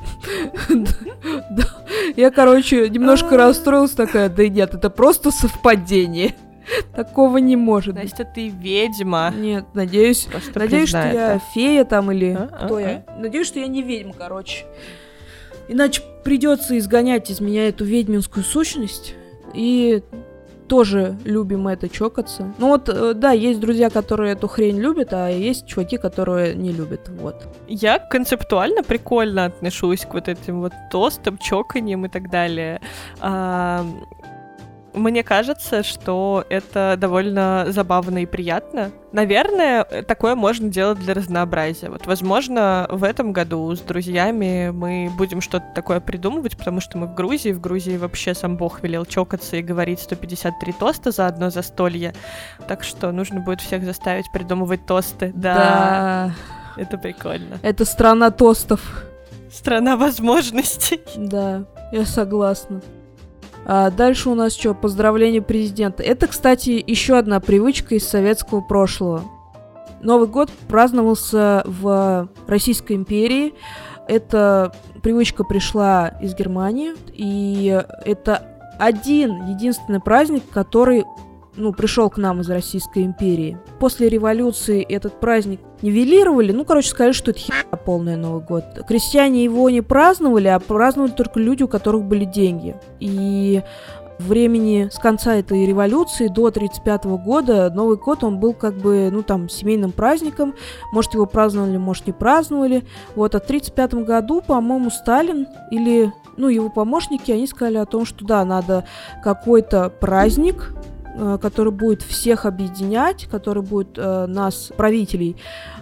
[2.15, 3.37] Я, короче, немножко а.
[3.37, 6.35] расстроилась такая, да нет, это просто совпадение.
[6.93, 8.09] Такого не может быть.
[8.09, 9.33] Значит, ты ведьма.
[9.35, 13.03] Нет, надеюсь, Просто надеюсь, что я фея там или а, кто а, я.
[13.07, 13.19] А.
[13.19, 14.65] Надеюсь, что я не ведьма, короче.
[15.69, 19.13] Иначе придется изгонять из меня эту ведьминскую сущность.
[19.53, 20.03] И
[20.67, 22.53] тоже любим это чокаться.
[22.57, 26.71] Ну вот, э, да, есть друзья, которые эту хрень любят, а есть чуваки, которые не
[26.71, 27.47] любят, вот.
[27.67, 32.81] Я концептуально прикольно отношусь к вот этим вот тостам, чоканьям и так далее.
[33.19, 33.85] А,
[34.93, 38.91] мне кажется, что это довольно забавно и приятно.
[39.11, 41.89] Наверное, такое можно делать для разнообразия.
[41.89, 47.07] Вот, возможно, в этом году с друзьями мы будем что-то такое придумывать, потому что мы
[47.07, 47.51] в Грузии.
[47.51, 52.13] В Грузии вообще сам Бог велел чокаться и говорить 153 тоста за одно застолье.
[52.67, 55.31] Так что нужно будет всех заставить придумывать тосты.
[55.35, 55.55] Да.
[55.55, 56.33] да.
[56.77, 57.59] Это прикольно.
[57.61, 59.03] Это страна тостов.
[59.51, 60.99] Страна возможностей.
[61.15, 62.81] Да, я согласна.
[63.69, 64.73] А дальше у нас что?
[64.73, 66.01] Поздравление президента.
[66.01, 69.23] Это, кстати, еще одна привычка из советского прошлого.
[70.01, 73.53] Новый год праздновался в Российской империи.
[74.07, 74.71] Эта
[75.03, 78.47] привычка пришла из Германии, и это
[78.79, 81.03] один единственный праздник, который
[81.57, 83.57] ну, пришел к нам из Российской империи.
[83.79, 88.63] После революции этот праздник нивелировали, ну, короче, сказали, что это херня полная Новый год.
[88.87, 92.75] Крестьяне его не праздновали, а праздновали только люди, у которых были деньги.
[92.99, 93.61] И
[94.19, 99.23] времени с конца этой революции до 1935 года Новый год, он был как бы, ну,
[99.23, 100.55] там, семейным праздником.
[100.91, 102.85] Может, его праздновали, может, не праздновали.
[103.15, 108.05] Вот, а в 1935 году, по-моему, Сталин или, ну, его помощники, они сказали о том,
[108.05, 108.85] что, да, надо
[109.23, 110.73] какой-то праздник
[111.41, 115.35] который будет всех объединять, который будет э, нас, правителей,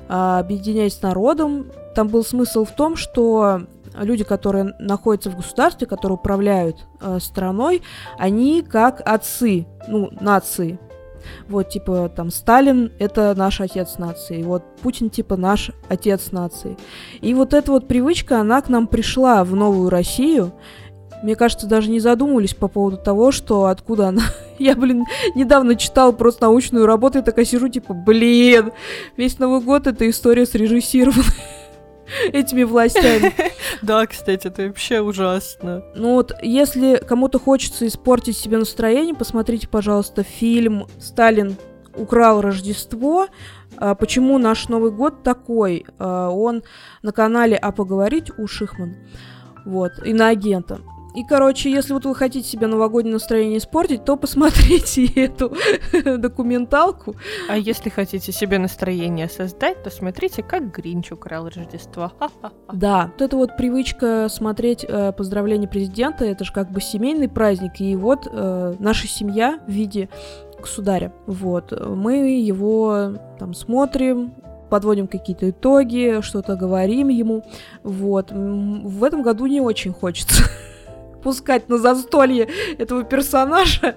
[0.07, 1.67] э, объединять с народом.
[1.93, 3.61] Там был смысл в том, что
[3.97, 7.81] люди, которые находятся в государстве, которые управляют э, страной,
[8.17, 10.79] они как отцы, ну, нации.
[11.47, 16.77] Вот, типа, там, Сталин— это наш отец нации, вот Путин, типа, наш отец нации.
[17.21, 20.53] И вот эта вот привычка, она к нам пришла в новую Россию,
[21.25, 24.21] мне кажется, даже не задумывались по поводу того, что откуда она.
[24.59, 28.71] Я, блин, недавно читал просто научную работу и такая сижу, типа, блин,
[29.17, 31.23] весь Новый год эта история срежиссирована
[32.31, 33.33] этими властями.
[33.81, 35.83] Да, кстати, это вообще ужасно.
[35.95, 41.57] Ну вот, если кому-то хочется испортить себе настроение, посмотрите, пожалуйста, фильм «Сталин
[41.95, 43.27] украл Рождество».
[43.77, 45.85] А, почему наш Новый год такой?
[45.97, 46.61] А, он
[47.01, 48.95] на канале «А поговорить» у Шихман.
[49.65, 50.79] Вот, и на агента.
[51.15, 55.55] И, короче, если вот вы хотите себе новогоднее настроение испортить, то посмотрите эту
[56.17, 57.15] документалку.
[57.47, 62.11] А если хотите себе настроение создать, то смотрите, как Гринч украл Рождество.
[62.71, 67.79] Да, вот эта вот привычка смотреть э, поздравления президента, это же как бы семейный праздник,
[67.79, 70.09] и вот э, наша семья в виде
[70.59, 71.13] государя.
[71.27, 74.33] Вот, мы его там смотрим,
[74.69, 77.43] подводим какие-то итоги, что-то говорим ему.
[77.83, 78.31] Вот.
[78.31, 80.43] В этом году не очень хочется
[81.25, 82.47] пускать на застолье
[82.77, 83.95] этого персонажа.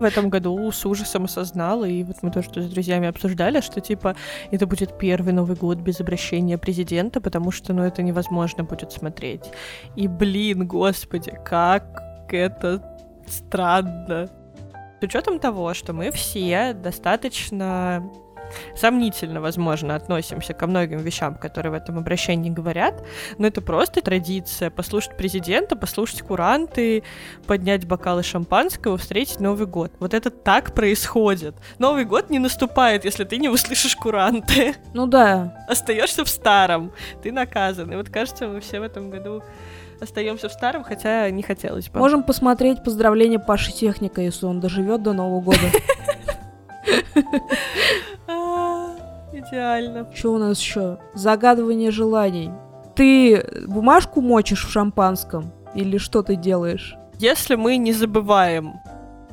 [0.00, 4.16] В этом году с ужасом осознала, и вот мы тоже с друзьями обсуждали, что, типа,
[4.50, 9.50] это будет первый Новый год без обращения президента, потому что, ну, это невозможно будет смотреть.
[9.96, 11.84] И, блин, господи, как
[12.30, 12.82] это
[13.26, 14.30] странно.
[15.00, 18.02] С учетом того, что мы все достаточно
[18.76, 23.04] сомнительно, возможно, относимся ко многим вещам, которые в этом обращении говорят,
[23.38, 27.02] но это просто традиция послушать президента, послушать куранты,
[27.46, 29.92] поднять бокалы шампанского, встретить Новый год.
[30.00, 31.54] Вот это так происходит.
[31.78, 34.74] Новый год не наступает, если ты не услышишь куранты.
[34.92, 35.66] Ну да.
[35.68, 36.92] Остаешься в старом,
[37.22, 37.92] ты наказан.
[37.92, 39.42] И вот кажется, мы все в этом году
[40.00, 41.98] остаемся в старом, хотя не хотелось бы.
[41.98, 45.58] Можем посмотреть поздравления Паши Техника, если он доживет до Нового года.
[49.48, 50.06] Идеально.
[50.14, 50.98] Что у нас еще?
[51.14, 52.50] Загадывание желаний.
[52.94, 55.52] Ты бумажку мочишь в шампанском?
[55.74, 56.96] Или что ты делаешь?
[57.18, 58.80] Если мы не забываем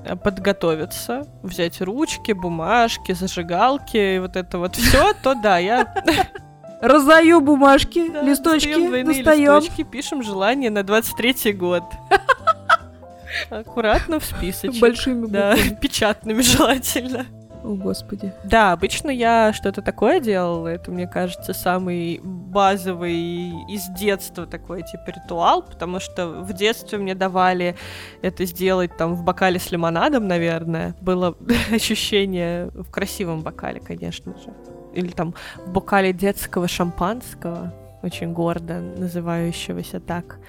[0.03, 5.93] э, подготовиться, взять ручки, бумажки, зажигалки, вот это вот все, то да, я
[6.81, 9.57] Раздаю бумажки, да, листочки, достаем.
[9.57, 11.83] листочки, пишем желание на 23 год.
[13.51, 14.81] Аккуратно в списочек.
[14.81, 15.31] Большими буквами.
[15.31, 17.27] Да, печатными желательно.
[17.63, 18.33] О, господи.
[18.43, 20.67] Да, обычно я что-то такое делала.
[20.67, 27.15] Это, мне кажется, самый базовый из детства такой, типа, ритуал, потому что в детстве мне
[27.15, 27.75] давали
[28.21, 30.95] это сделать там в бокале с лимонадом, наверное.
[31.01, 31.35] Было
[31.71, 34.53] ощущение в красивом бокале, конечно же.
[34.93, 35.35] Или там
[35.65, 37.73] в бокале детского шампанского
[38.03, 40.39] очень гордо называющегося так.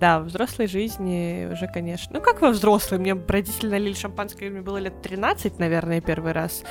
[0.00, 2.18] Да, в взрослой жизни уже, конечно...
[2.18, 2.98] Ну, как во взрослой?
[2.98, 6.62] Мне родители налили шампанское, мне было лет 13, наверное, первый раз.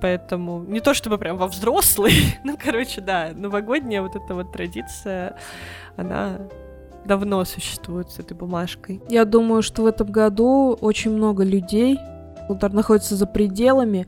[0.00, 2.12] Поэтому не то чтобы прям во взрослый,
[2.44, 5.36] ну, короче, да, новогодняя вот эта вот традиция,
[5.96, 6.38] она
[7.04, 9.00] давно существует с этой бумажкой.
[9.08, 11.98] Я думаю, что в этом году очень много людей,
[12.48, 14.06] которые находятся за пределами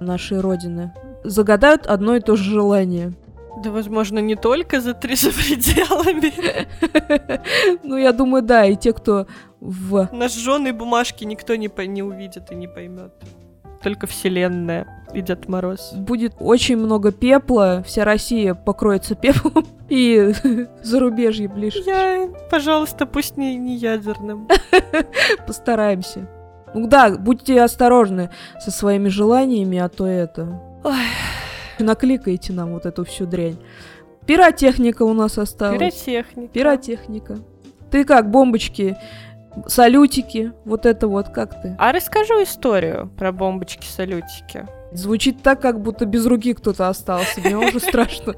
[0.00, 0.92] нашей Родины,
[1.22, 3.12] загадают одно и то же желание—
[3.56, 6.32] да, возможно, не только за три за пределами.
[7.82, 9.26] Ну, я думаю, да, и те, кто
[9.60, 10.08] в...
[10.12, 13.12] На сжёной бумажке никто не, по не увидит и не поймет.
[13.82, 15.92] Только Вселенная и Дед Мороз.
[15.94, 20.32] Будет очень много пепла, вся Россия покроется пеплом, и
[20.82, 21.78] зарубежье ближе.
[21.86, 24.48] Я, пожалуйста, пусть не, не ядерным.
[25.46, 26.28] Постараемся.
[26.74, 30.60] Ну да, будьте осторожны со своими желаниями, а то это...
[30.82, 30.94] Ой
[31.78, 33.56] накликайте нам вот эту всю дрянь.
[34.26, 35.78] Пиротехника у нас осталась.
[35.78, 36.52] Пиротехника.
[36.52, 37.38] Пиротехника.
[37.90, 38.96] Ты как, бомбочки,
[39.66, 41.76] салютики, вот это вот, как ты?
[41.78, 44.66] А расскажу историю про бомбочки-салютики.
[44.92, 47.40] Звучит так, как будто без руки кто-то остался.
[47.40, 48.34] Мне уже страшно.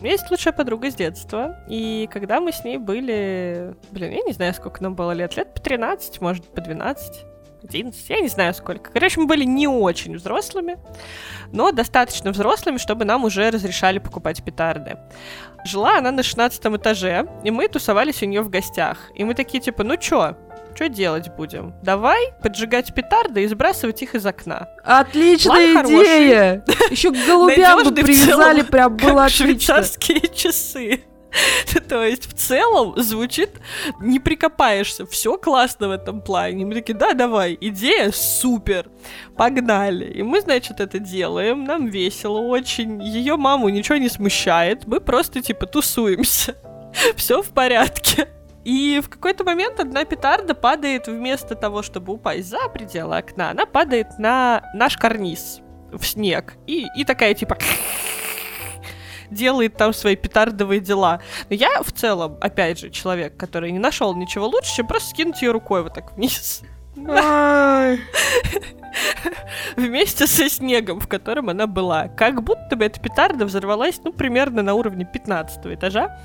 [0.00, 3.74] У меня есть лучшая подруга с детства, и когда мы с ней были...
[3.90, 5.36] Блин, я не знаю, сколько нам было лет.
[5.36, 7.26] Лет по 13, может, по 12.
[7.62, 8.90] 11, я не знаю сколько.
[8.90, 10.78] Короче, мы были не очень взрослыми,
[11.52, 14.98] но достаточно взрослыми, чтобы нам уже разрешали покупать петарды.
[15.64, 18.98] Жила она на 16 этаже, и мы тусовались у нее в гостях.
[19.14, 20.36] И мы такие, типа, ну чё,
[20.74, 21.74] что делать будем?
[21.82, 24.68] Давай поджигать петарды и сбрасывать их из окна.
[24.84, 26.64] Отличная План идея!
[26.90, 29.46] Еще к голубям бы привязали, прям было отлично.
[29.46, 31.04] швейцарские часы.
[31.88, 33.50] То есть в целом звучит,
[34.00, 36.64] не прикопаешься, все классно в этом плане.
[36.64, 38.88] Мы такие, да, давай, идея супер,
[39.36, 40.06] погнали.
[40.06, 45.42] И мы, значит, это делаем, нам весело очень, ее маму ничего не смущает, мы просто
[45.42, 46.56] типа тусуемся.
[47.16, 48.28] Все в порядке.
[48.64, 53.64] И в какой-то момент одна петарда падает вместо того, чтобы упасть за пределы окна, она
[53.64, 55.60] падает на наш карниз
[55.92, 56.54] в снег.
[56.66, 57.56] И, и такая типа
[59.30, 61.20] делает там свои петардовые дела.
[61.48, 65.42] Но я в целом, опять же, человек, который не нашел ничего лучше, чем просто скинуть
[65.42, 66.62] ее рукой вот так вниз.
[69.76, 72.08] Вместе со снегом, в котором она была.
[72.08, 76.18] Как будто бы эта петарда взорвалась, ну, примерно на уровне 15 этажа.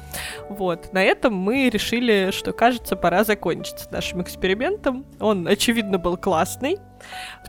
[0.50, 0.92] Вот.
[0.94, 5.06] На этом мы решили, что, кажется, пора закончить с нашим экспериментом.
[5.20, 6.80] Он, очевидно, был классный.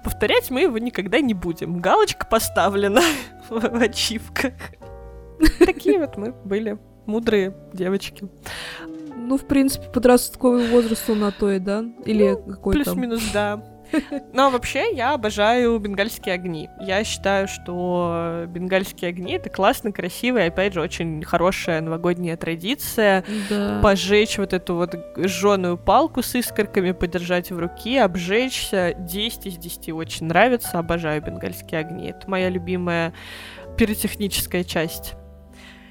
[0.04, 1.80] Повторять мы его никогда не будем.
[1.80, 3.02] Галочка поставлена
[3.48, 4.52] в ачивках.
[5.59, 8.28] Такие вот мы были мудрые девочки.
[9.16, 11.84] Ну, в принципе, подростковый возраст он на то и, да?
[12.05, 12.84] Или ну, какой-то?
[12.84, 13.62] Плюс-минус, да.
[14.32, 16.68] Но вообще я обожаю бенгальские огни.
[16.80, 23.24] Я считаю, что бенгальские огни это классно, красиво, и опять же очень хорошая новогодняя традиция.
[23.49, 23.80] Да.
[23.82, 28.95] Пожечь вот эту вот жженую палку с искорками, подержать в руке, обжечься.
[28.99, 32.09] 10 из 10 очень нравится, обожаю бенгальские огни.
[32.09, 33.12] Это моя любимая
[33.76, 35.14] пиротехническая часть.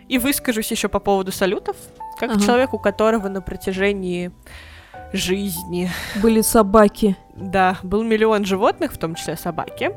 [0.08, 1.76] И выскажусь еще по поводу салютов,
[2.20, 2.39] как Ага.
[2.45, 4.32] человек, у которого на протяжении
[5.14, 5.89] жизни
[6.22, 7.16] Были собаки.
[7.36, 9.91] да, был миллион животных, в том числе собаки.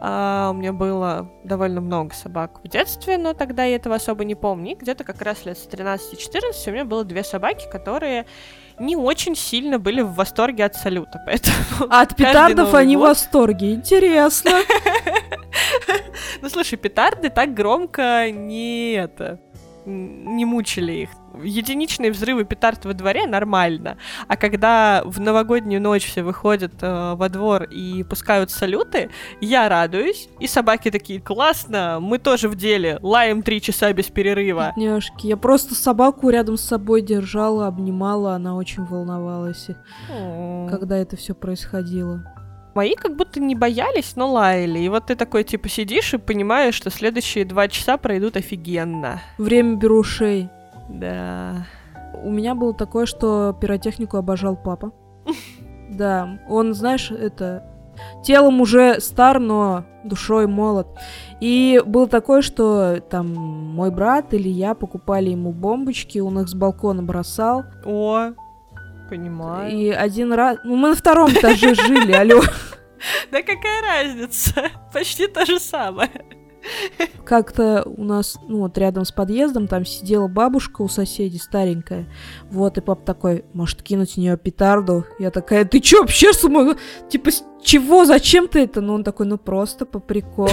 [0.00, 4.34] А, у меня было довольно много собак в детстве, но тогда я этого особо не
[4.34, 4.72] помню.
[4.72, 8.26] И Где-то как раз лет с 13-14 у меня было две собаки, которые
[8.78, 11.56] не очень сильно были в восторге от салюта, поэтому...
[11.90, 13.74] А от петардов они в год- восторге.
[13.74, 14.50] Интересно.
[16.42, 19.38] Ну, слушай, петарды так громко не это
[19.86, 21.10] не мучили их.
[21.42, 23.96] Единичные взрывы петард во дворе нормально,
[24.28, 29.10] а когда в новогоднюю ночь все выходят э, во двор и пускают салюты,
[29.40, 34.72] я радуюсь, и собаки такие, классно, мы тоже в деле, лаем три часа без перерыва.
[34.76, 35.26] Бедняжки.
[35.26, 39.66] Я просто собаку рядом с собой держала, обнимала, она очень волновалась,
[40.70, 42.33] когда это все происходило.
[42.74, 44.80] Мои как будто не боялись, но лаяли.
[44.80, 49.20] И вот ты такой, типа, сидишь и понимаешь, что следующие два часа пройдут офигенно.
[49.38, 50.48] Время берушей.
[50.88, 51.66] Да.
[52.22, 54.92] У меня было такое, что пиротехнику обожал папа.
[55.90, 57.62] Да, он, знаешь, это...
[58.24, 60.88] Телом уже стар, но душой молод.
[61.40, 66.54] И было такое, что там мой брат или я покупали ему бомбочки, он их с
[66.54, 67.64] балкона бросал.
[67.84, 68.30] О,
[69.08, 69.72] понимаю.
[69.72, 70.58] И один раз...
[70.64, 72.42] Ну, мы на втором этаже жили, алло.
[73.30, 74.70] Да какая разница?
[74.92, 76.10] Почти то же самое.
[77.24, 82.06] Как-то у нас, ну, вот рядом с подъездом, там сидела бабушка у соседей, старенькая.
[82.50, 85.04] Вот, и папа такой, может, кинуть в нее петарду?
[85.18, 86.76] Я такая, ты чё, вообще с ума?
[87.08, 87.30] Типа,
[87.62, 88.80] чего, зачем ты это?
[88.80, 90.50] Ну, он такой, ну, просто по приколу.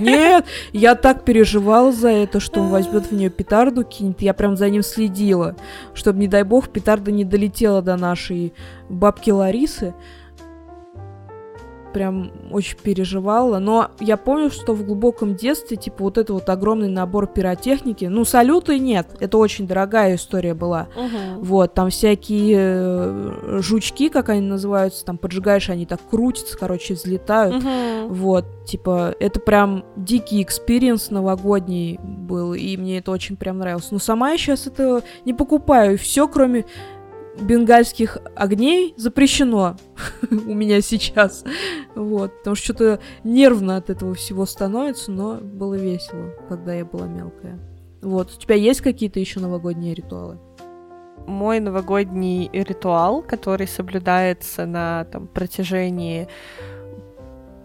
[0.00, 4.22] Нет, я так переживала за это, что он возьмет в нее петарду, кинет.
[4.22, 5.56] Я прям за ним следила,
[5.94, 8.52] чтобы, не дай бог, петарда не долетела до нашей
[8.88, 9.94] бабки Ларисы
[11.92, 13.58] прям очень переживала.
[13.58, 18.24] Но я помню, что в глубоком детстве, типа, вот это вот огромный набор пиротехники, ну,
[18.24, 20.88] салюты нет, это очень дорогая история была.
[21.38, 27.62] Вот, там всякие э, жучки, как они называются, там поджигаешь, они так крутятся, короче, взлетают.
[28.08, 33.90] Вот, типа, это прям дикий experience новогодний был, и мне это очень прям нравилось.
[33.90, 36.64] Но сама я сейчас это не покупаю, все, кроме
[37.40, 39.76] бенгальских огней, запрещено
[40.30, 41.44] у меня сейчас.
[41.94, 47.06] Вот, потому что что-то нервно от этого всего становится, но было весело, когда я была
[47.06, 47.58] мелкая.
[48.02, 50.38] Вот, у тебя есть какие-то еще новогодние ритуалы?
[51.26, 56.28] Мой новогодний ритуал, который соблюдается на там, протяжении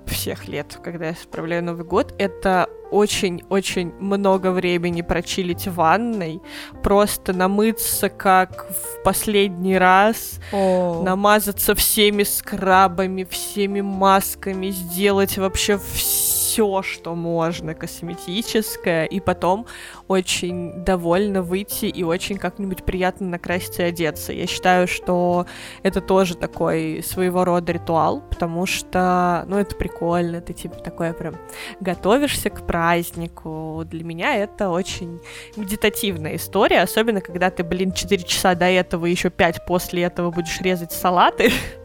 [0.07, 6.41] всех лет, когда я справляю Новый год, это очень-очень много времени прочилить в ванной,
[6.83, 16.36] просто намыться как в последний раз, намазаться всеми скрабами, всеми масками, сделать вообще все,
[16.83, 19.65] что можно косметическое, и потом
[20.07, 24.33] очень довольно выйти и очень как-нибудь приятно накраситься и одеться.
[24.33, 25.45] Я считаю, что
[25.83, 31.35] это тоже такой своего рода ритуал, потому что, ну, это прикольно, ты типа такое прям
[31.79, 33.83] готовишься к празднику.
[33.85, 35.19] Для меня это очень
[35.55, 40.59] медитативная история, особенно когда ты, блин, 4 часа до этого, еще 5 после этого будешь
[40.61, 41.51] резать салаты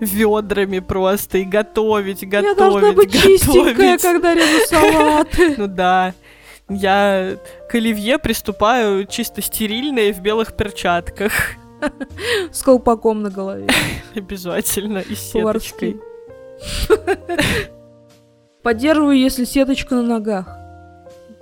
[0.00, 3.40] ведрами просто и готовить, готовить, Я должна быть готовить.
[3.42, 5.54] чистенькая, когда режу салаты.
[5.56, 6.14] Ну да.
[6.68, 7.36] Я
[7.68, 11.32] к оливье приступаю чисто стерильная в белых перчатках.
[12.50, 13.66] С колпаком на голове.
[14.14, 14.98] Обязательно.
[14.98, 16.00] И с сеточкой.
[18.62, 20.48] Поддерживаю, если сеточка на ногах.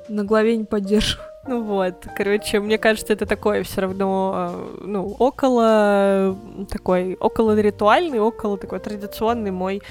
[0.09, 1.28] На голове не поддерживаю.
[1.47, 6.36] Ну вот, короче, мне кажется, это такое все равно, э, ну, около
[6.70, 9.82] такой, около ритуальный, около такой традиционный мой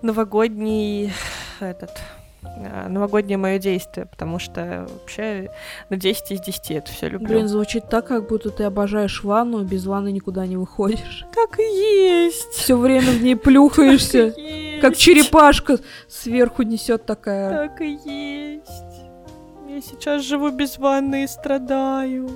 [0.00, 1.12] новогодний
[1.58, 1.90] этот
[2.42, 5.50] э, новогоднее мое действие, потому что вообще
[5.90, 7.26] на 10 из 10 это все люблю.
[7.26, 11.26] Блин, звучит так, как будто ты обожаешь ванну, без ванны никуда не выходишь.
[11.34, 12.52] так и есть.
[12.52, 15.78] Все время в ней плюхаешься, и как черепашка
[16.08, 17.68] сверху несет такая.
[17.68, 18.91] Так и есть.
[19.72, 22.28] Я сейчас живу без ванны и страдаю.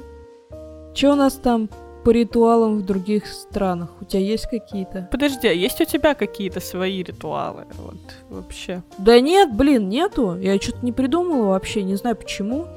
[0.95, 1.69] Че у нас там
[2.03, 3.91] по ритуалам в других странах?
[4.01, 5.07] У тебя есть какие-то?
[5.13, 7.67] Подожди, а есть у тебя какие-то свои ритуалы?
[7.77, 7.99] Вот,
[8.31, 8.83] вообще.
[8.97, 10.39] Да нет, блин, нету.
[10.39, 12.69] Я что-то не придумала вообще, не знаю почему.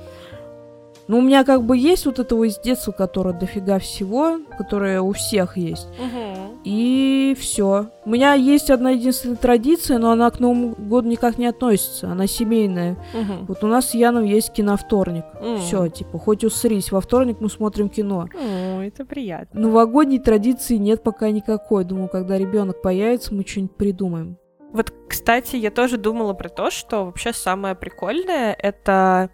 [1.09, 5.11] Ну, у меня как бы есть вот этого из детства, которое дофига всего, которое у
[5.13, 5.87] всех есть.
[5.97, 6.59] Угу.
[6.65, 7.87] И все.
[8.05, 12.11] У меня есть одна единственная традиция, но она к Новому году никак не относится.
[12.11, 12.91] Она семейная.
[13.15, 13.45] Угу.
[13.47, 15.25] Вот у нас с Яном есть киновторник.
[15.41, 15.57] М.
[15.57, 18.27] Все, типа, хоть усрись, во вторник мы смотрим кино.
[18.35, 19.61] О, это приятно.
[19.61, 21.85] Новогодней традиции нет пока никакой.
[21.85, 24.37] Думаю, когда ребенок появится, мы что-нибудь придумаем.
[24.71, 29.31] Вот, кстати, я тоже думала про то, что вообще самое прикольное— это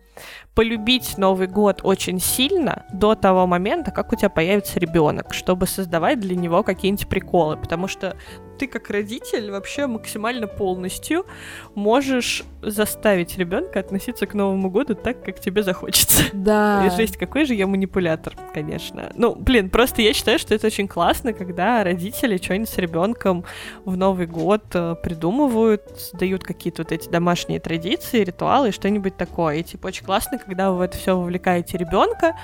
[0.55, 6.19] полюбить Новый год очень сильно до того момента, как у тебя появится ребенок, чтобы создавать
[6.19, 8.15] для него какие-нибудь приколы, потому что
[8.57, 11.25] ты как родитель вообще максимально полностью
[11.75, 16.23] можешь заставить ребенка относиться к Новому году так, как тебе захочется.
[16.33, 16.85] Да.
[16.87, 19.11] И Жесть, какой же я манипулятор, конечно.
[19.15, 23.45] Ну, блин, просто я считаю, что это очень классно, когда родители что-нибудь с ребенком
[23.83, 29.57] в Новый год э, придумывают, создают какие-то вот эти домашние традиции, ритуалы, что-нибудь такое.
[29.57, 32.35] И типа очень классно, когда вы в это все вовлекаете ребенка.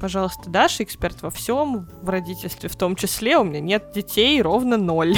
[0.00, 3.36] Пожалуйста, Даша, эксперт во всем, в родительстве в том числе.
[3.38, 5.16] У меня нет детей, ровно ноль.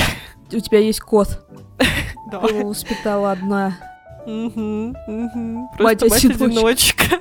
[0.53, 1.47] У тебя есть кот.
[2.31, 2.39] Да.
[2.43, 3.77] Ты его воспитала одна.
[4.25, 7.19] Мать Просто одиночка.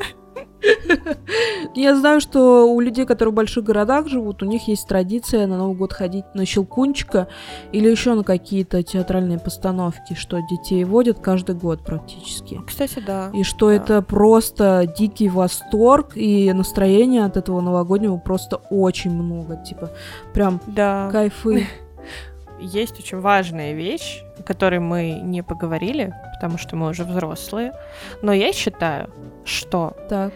[1.75, 5.57] Я знаю, что у людей, которые в больших городах живут, у них есть традиция на
[5.57, 7.27] Новый год ходить на Щелкунчика
[7.71, 12.59] или еще на какие-то театральные постановки, что детей водят каждый год практически.
[12.67, 13.29] Кстати, да.
[13.33, 13.75] И что Да.
[13.75, 19.57] это просто дикий восторг, и настроения от этого новогоднего просто очень много.
[19.57, 19.91] Типа,
[20.33, 21.09] прям Да.
[21.11, 21.67] кайфы.
[22.59, 27.71] есть очень важная вещь, о которой мы не поговорили, потому что мы уже взрослые.
[28.21, 29.09] Но я считаю,
[29.45, 30.33] что Так.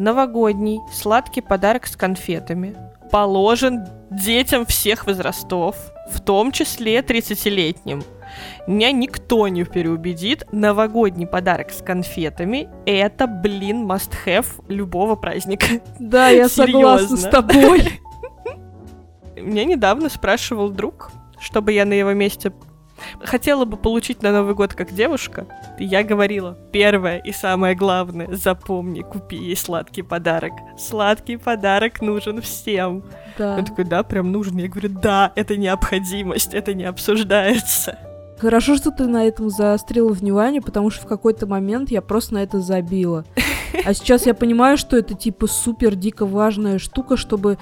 [0.00, 2.74] Новогодний сладкий подарок с конфетами
[3.12, 5.76] положен детям всех возрастов,
[6.10, 8.02] в том числе 30-летним.
[8.66, 10.44] Меня никто не переубедит.
[10.52, 15.66] Новогодний подарок с конфетами— это, блин, must-have любого праздника.
[15.98, 18.00] Да, я согласна с тобой.
[19.36, 22.52] Меня недавно спрашивал друг, чтобы я на его месте
[23.22, 25.46] хотела бы получить на Новый год как девушка.
[25.78, 30.52] Я говорила, первое и самое главное, запомни, купи ей сладкий подарок.
[30.78, 33.04] Сладкий подарок нужен всем.
[33.38, 33.56] Да.
[33.56, 34.56] Он такой, да, прям нужен.
[34.58, 37.98] Я говорю, да, это необходимость, это не обсуждается.
[38.40, 42.38] Хорошо, что ты на этом заострила внимание, потому что в какой-то момент я просто на
[42.38, 43.24] это забила.
[43.84, 47.58] А сейчас я понимаю, что это типа супер дико важная штука, чтобы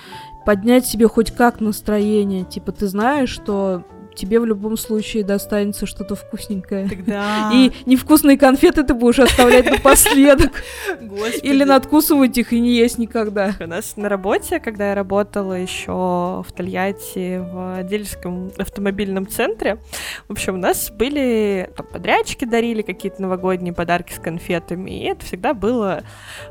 [0.46, 2.44] поднять себе хоть как настроение.
[2.44, 3.82] Типа ты знаешь, что
[4.18, 6.88] тебе в любом случае достанется что-то вкусненькое.
[6.88, 7.50] Тогда...
[7.54, 10.62] И невкусные конфеты ты будешь оставлять напоследок.
[11.00, 11.46] Господи.
[11.46, 13.54] Или надкусывать их и не есть никогда.
[13.60, 19.78] У нас на работе, когда я работала еще в Тольятти в Дельском автомобильном центре,
[20.26, 25.24] в общем, у нас были там, подрядчики дарили какие-то новогодние подарки с конфетами, и это
[25.24, 26.02] всегда было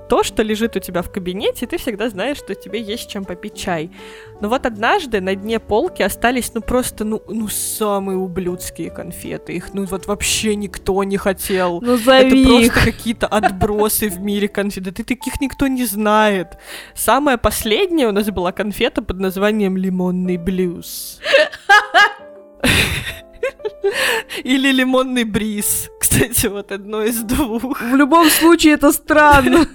[0.10, 3.26] то, что лежит у тебя в кабинете, и ты всегда знаешь, что тебе есть чем
[3.26, 3.92] попить чай.
[4.40, 9.54] Но вот однажды на дне полки остались, ну просто, ну, ну самые ублюдские конфеты.
[9.54, 11.80] Их, ну вот вообще никто не хотел.
[11.82, 12.84] Ну Это зови просто их.
[12.86, 14.84] какие-то отбросы в мире конфет.
[14.84, 16.58] Да ты таких никто не знает.
[16.96, 21.20] Самая последняя у нас была конфета под названием лимонный блюз.
[24.44, 25.90] Или лимонный бриз.
[26.00, 27.82] Кстати, вот одно из двух.
[27.82, 29.68] В любом случае это странно.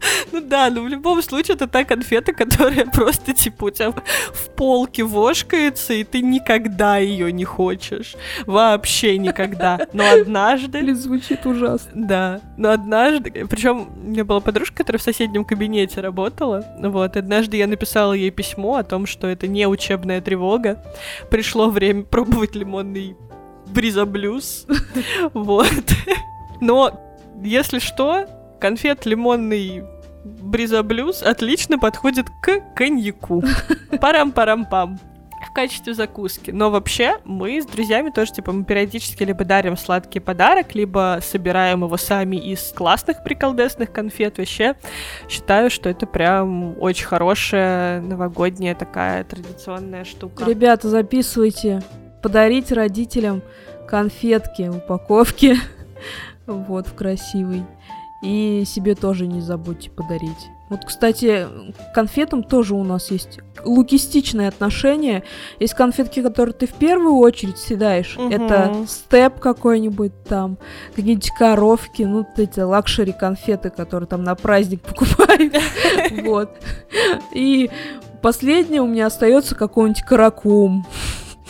[0.32, 4.50] Ну да, но в любом случае это та конфета, которая просто типа у тебя в
[4.56, 8.14] полке вошкается, и ты никогда ее не хочешь.
[8.46, 9.86] Вообще никогда.
[9.92, 11.90] Но однажды Блин, звучит ужасно.
[11.94, 17.56] Да, но однажды, причем у меня была подружка, которая в соседнем кабинете работала, вот, однажды
[17.56, 20.82] я написала ей письмо о том, что это не учебная тревога,
[21.30, 23.16] пришло время пробовать лимонный
[23.66, 24.66] бризоблюз,
[25.32, 25.84] вот,
[26.60, 27.00] но,
[27.42, 28.26] если что,
[28.66, 29.84] конфет лимонный
[30.24, 33.44] бризоблюз отлично подходит к коньяку.
[34.00, 34.98] Парам-парам-пам.
[35.48, 36.50] В качестве закуски.
[36.50, 41.84] Но вообще мы с друзьями тоже, типа, мы периодически либо дарим сладкий подарок, либо собираем
[41.84, 44.38] его сами из классных приколдесных конфет.
[44.38, 44.74] Вообще
[45.28, 50.44] считаю, что это прям очень хорошая новогодняя такая традиционная штука.
[50.44, 51.84] Ребята, записывайте.
[52.20, 53.42] Подарить родителям
[53.86, 55.54] конфетки, упаковки.
[56.46, 57.64] Вот, в красивый.
[58.26, 60.50] И себе тоже не забудьте подарить.
[60.68, 61.46] Вот, кстати,
[61.92, 65.22] к конфетам тоже у нас есть лукистичное отношение.
[65.60, 68.16] Есть конфетки, которые ты в первую очередь съедаешь.
[68.18, 68.32] Мгм.
[68.32, 70.58] Это степ какой-нибудь там,
[70.96, 75.54] какие-нибудь коровки, ну, вот эти luxury конфеты, которые там на праздник покупают.
[76.24, 76.50] Вот.
[77.32, 77.70] И
[78.22, 80.84] последнее у меня остается какой-нибудь каракум.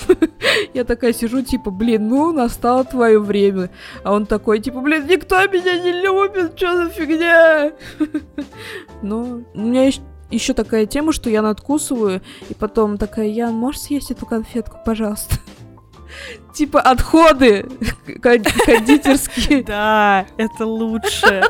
[0.74, 3.70] Я такая сижу, типа, блин, ну, настало твое время.
[4.04, 7.72] А он такой, типа, блин, никто меня не любит, что за фигня?
[9.02, 13.82] Но у меня есть еще такая тема, что я надкусываю, и потом такая, Ян, можешь
[13.82, 15.36] съесть эту конфетку, пожалуйста?
[16.54, 17.68] Типа отходы
[18.22, 19.62] кондитерские.
[19.62, 21.42] Да, это лучше.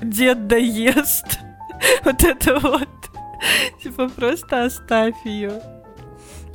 [0.00, 1.38] Дед доест.
[2.04, 2.88] Вот это вот.
[3.82, 5.77] Типа просто оставь ее.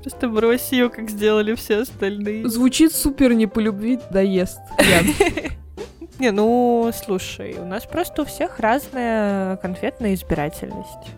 [0.04, 2.48] Просто брось ее, как сделали все остальные.
[2.50, 4.60] Звучит супер не по любви, доест.
[6.20, 11.10] Не, ну, слушай, у нас просто у всех разная конфетная избирательность.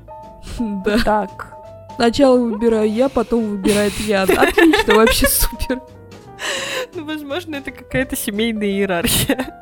[0.85, 0.99] Да.
[1.03, 1.55] Так.
[1.95, 4.29] Сначала выбираю я, потом выбирает Ян.
[4.29, 5.81] Отлично, вообще супер.
[6.93, 9.53] Ну, возможно, это какая-то семейная иерархия.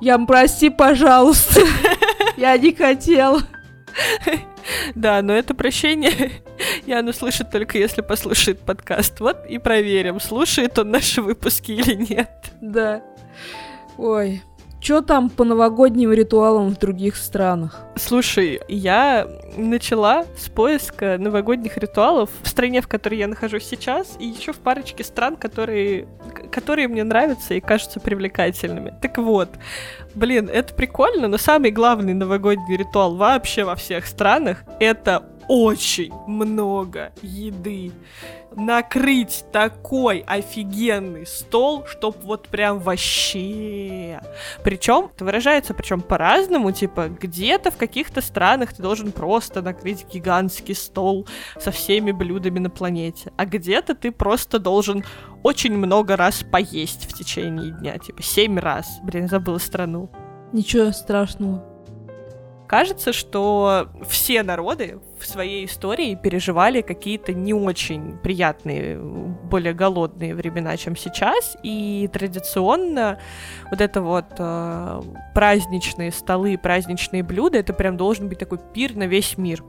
[0.00, 1.60] Ян, прости, пожалуйста.
[2.36, 3.40] Я не хотела.
[4.94, 6.30] Да, но это прощение
[6.86, 9.20] Ян услышит только если послушает подкаст.
[9.20, 12.52] Вот и проверим, слушает он наши выпуски или нет.
[12.60, 13.02] Да.
[13.98, 14.42] Ой,
[14.82, 17.80] что там по новогодним ритуалам в других странах?
[17.94, 24.26] Слушай, я начала с поиска новогодних ритуалов в стране, в которой я нахожусь сейчас, и
[24.26, 26.08] еще в парочке стран, которые,
[26.50, 28.92] которые мне нравятся и кажутся привлекательными.
[29.00, 29.50] Так вот,
[30.16, 37.12] блин, это прикольно, но самый главный новогодний ритуал вообще во всех странах— это очень много
[37.22, 37.92] еды
[38.56, 44.20] накрыть такой офигенный стол, чтоб вот прям вообще.
[44.62, 50.74] Причем это выражается, причем по-разному, типа где-то в каких-то странах ты должен просто накрыть гигантский
[50.74, 51.26] стол
[51.58, 55.04] со всеми блюдами на планете, а где-то ты просто должен
[55.42, 59.00] очень много раз поесть в течение дня, типа семь раз.
[59.02, 60.10] Блин, забыла страну.
[60.52, 61.72] Ничего страшного
[62.72, 70.76] кажется, что все народы в своей истории переживали какие-то не очень приятные, более голодные времена,
[70.76, 73.18] чем сейчас, и традиционно
[73.70, 75.02] вот это вот э,
[75.34, 79.62] праздничные столы, праздничные блюда, это прям должен быть такой пир на весь мир.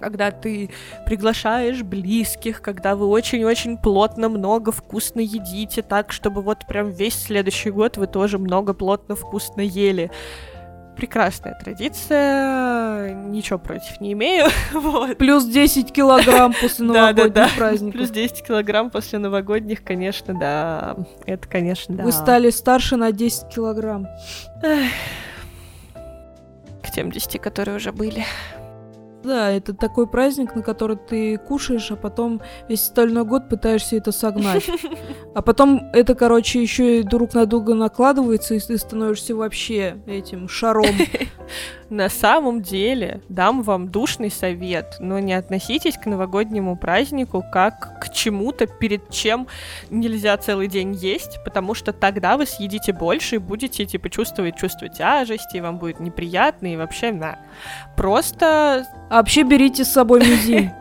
[0.00, 0.70] Когда ты
[1.06, 7.70] приглашаешь близких, когда вы очень-очень плотно много вкусно едите, так, чтобы вот прям весь следующий
[7.70, 10.10] год вы тоже много плотно вкусно ели
[10.96, 14.46] прекрасная традиция, ничего против не имею.
[14.72, 15.16] вот.
[15.18, 17.54] Плюс 10 килограмм после новогодних да, да, да.
[17.56, 17.94] праздников.
[17.94, 20.96] Плюс 10 килограмм после новогодних, конечно, да.
[21.26, 22.04] Это, конечно, да.
[22.04, 24.06] Вы стали старше на 10 килограмм.
[26.82, 28.24] К тем 10, которые уже были.
[29.24, 34.12] Да, это такой праздник, на который ты кушаешь, а потом весь остальной год пытаешься это
[34.12, 34.64] согнать.
[35.34, 40.48] А потом это, короче, еще и друг на друга накладывается, и ты становишься вообще этим
[40.48, 40.84] шаром.
[41.90, 48.12] На самом деле, дам вам душный совет, но не относитесь к новогоднему празднику как к
[48.12, 49.48] чему-то, перед чем
[49.90, 54.88] нельзя целый день есть, потому что тогда вы съедите больше и будете, типа, чувствовать чувство
[54.88, 57.38] тяжести, и вам будет неприятно, и вообще, на.
[57.96, 58.86] Просто...
[59.14, 60.72] А вообще берите с собой мизин.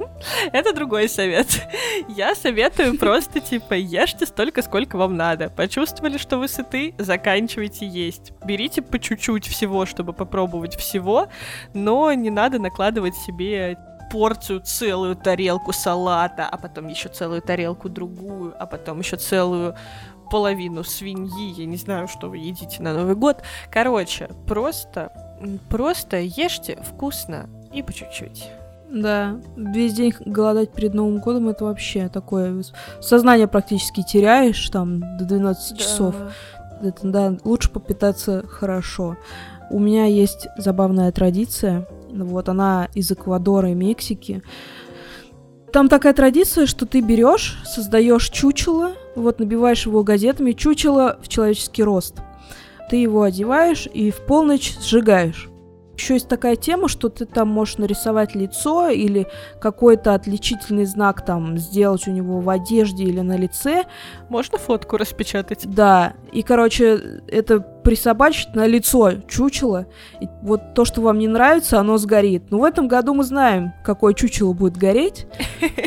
[0.52, 1.68] Это другой совет.
[2.08, 5.50] Я советую просто, типа, ешьте столько, сколько вам надо.
[5.50, 8.32] Почувствовали, что вы сыты, заканчивайте есть.
[8.46, 11.28] Берите по чуть-чуть всего, чтобы попробовать всего,
[11.74, 13.76] но не надо накладывать себе
[14.10, 19.76] порцию, целую тарелку салата, а потом еще целую тарелку другую, а потом еще целую
[20.30, 23.42] половину свиньи, я не знаю, что вы едите на Новый год.
[23.70, 25.12] Короче, просто,
[25.68, 28.50] просто ешьте вкусно и по чуть-чуть.
[28.92, 32.62] Да, весь день голодать перед Новым годом это вообще такое...
[33.00, 35.78] Сознание практически теряешь там до 12 да.
[35.78, 36.14] часов.
[36.82, 39.16] Это, да, лучше попитаться хорошо.
[39.70, 41.86] У меня есть забавная традиция.
[42.10, 44.42] Вот она из Эквадора и Мексики.
[45.72, 51.82] Там такая традиция, что ты берешь, создаешь чучело, вот набиваешь его газетами, чучело в человеческий
[51.82, 52.16] рост.
[52.90, 55.48] Ты его одеваешь и в полночь сжигаешь.
[55.96, 59.26] Еще есть такая тема, что ты там можешь нарисовать лицо или
[59.60, 63.84] какой-то отличительный знак там сделать у него в одежде или на лице.
[64.28, 65.66] Можно фотку распечатать?
[65.66, 66.14] Да.
[66.32, 69.86] И, короче, это присобачить на лицо чучело.
[70.20, 72.50] И вот то, что вам не нравится, оно сгорит.
[72.50, 75.26] Но в этом году мы знаем, какое чучело будет гореть.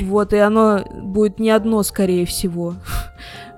[0.02, 2.76] Вот, и оно будет не одно, скорее всего.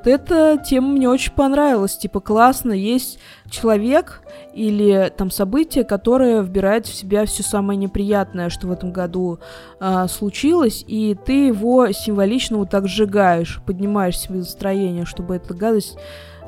[0.05, 1.97] Эта тема мне очень понравилась.
[1.97, 3.19] Типа, классно, есть
[3.49, 4.21] человек,
[4.53, 9.39] или там событие, которое вбирает в себя все самое неприятное, что в этом году
[9.79, 15.97] а, случилось, и ты его символично вот так сжигаешь, поднимаешь себе настроение, чтобы эта гадость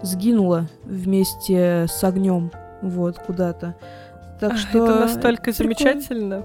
[0.01, 3.75] сгинула вместе с огнем, вот, куда-то.
[4.39, 4.85] Так что...
[4.85, 6.43] Это настолько это замечательно.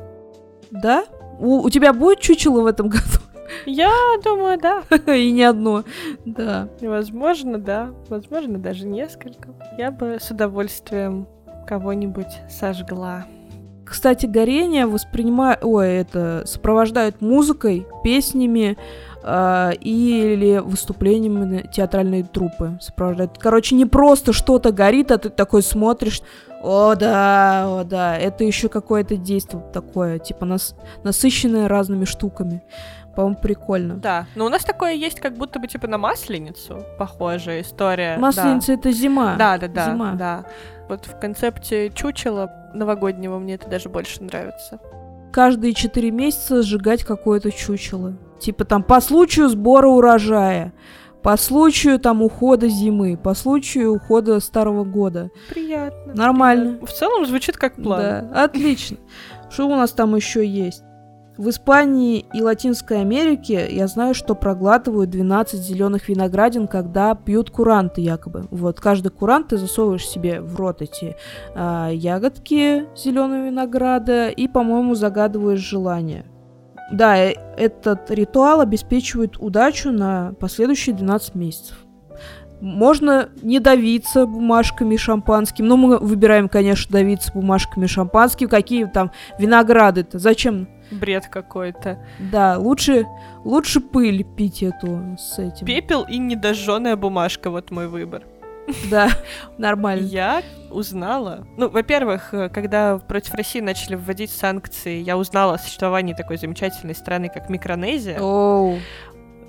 [0.70, 1.04] Да,
[1.38, 3.23] У, у тебя будет чучело в этом году?
[3.66, 3.90] Я
[4.22, 4.82] думаю, да.
[5.14, 5.84] И не одно.
[6.24, 6.68] Да.
[6.80, 7.90] Возможно, да.
[8.08, 9.50] Возможно, даже несколько.
[9.78, 11.26] Я бы с удовольствием
[11.66, 13.26] кого-нибудь сожгла.
[13.84, 18.78] Кстати, горение воспринимают, ой, это сопровождают музыкой, песнями
[19.22, 23.36] э, или выступлениями театральной труппы сопровождают.
[23.38, 26.22] Короче, не просто что-то горит, а ты такой смотришь,
[26.62, 32.62] о да, о да, это еще какое-то действие такое, типа нас, насыщенное разными штуками.
[33.14, 33.94] По-моему, прикольно.
[33.96, 38.16] Да, но у нас такое есть, как будто бы типа на Масленицу похожая история.
[38.18, 38.74] Масленица да.
[38.74, 39.36] это зима.
[39.36, 39.84] Да, да, да.
[39.86, 40.12] Зима.
[40.12, 40.44] да.
[40.88, 44.78] Вот в концепте чучела новогоднего мне это даже больше нравится.
[45.32, 48.14] Каждые четыре месяца сжигать какое-то чучело.
[48.40, 50.72] Типа там по случаю сбора урожая,
[51.22, 55.30] по случаю там ухода зимы, по случаю ухода старого года.
[55.48, 56.14] Приятно.
[56.14, 56.64] Нормально.
[56.64, 56.86] Приятно.
[56.86, 58.00] В целом звучит как план.
[58.00, 58.98] Да, отлично.
[59.50, 60.84] Что у нас там еще есть?
[61.36, 68.02] В Испании и Латинской Америке я знаю, что проглатывают 12 зеленых виноградин, когда пьют куранты
[68.02, 68.46] якобы.
[68.52, 71.16] Вот каждый курант ты засовываешь себе в рот эти
[71.56, 76.24] а, ягодки зеленого винограда и, по-моему, загадываешь желание.
[76.92, 81.78] Да, э, этот ритуал обеспечивает удачу на последующие 12 месяцев.
[82.60, 85.66] Можно не давиться бумажками шампанским.
[85.66, 88.48] Ну, мы выбираем, конечно, давиться бумажками шампанским.
[88.48, 90.20] Какие там винограды-то?
[90.20, 91.98] Зачем Бред какой-то.
[92.18, 93.06] Да, лучше,
[93.44, 95.66] лучше пыль пить эту с этим.
[95.66, 98.24] Пепел и недожженная бумажка, вот мой выбор.
[98.90, 99.08] Да,
[99.58, 100.06] нормально.
[100.06, 101.46] Я узнала.
[101.56, 106.94] Ну, во-первых, э, когда против России начали вводить санкции, я узнала о существовании такой замечательной
[106.94, 108.18] страны, как Микронезия.
[108.20, 108.78] Оу.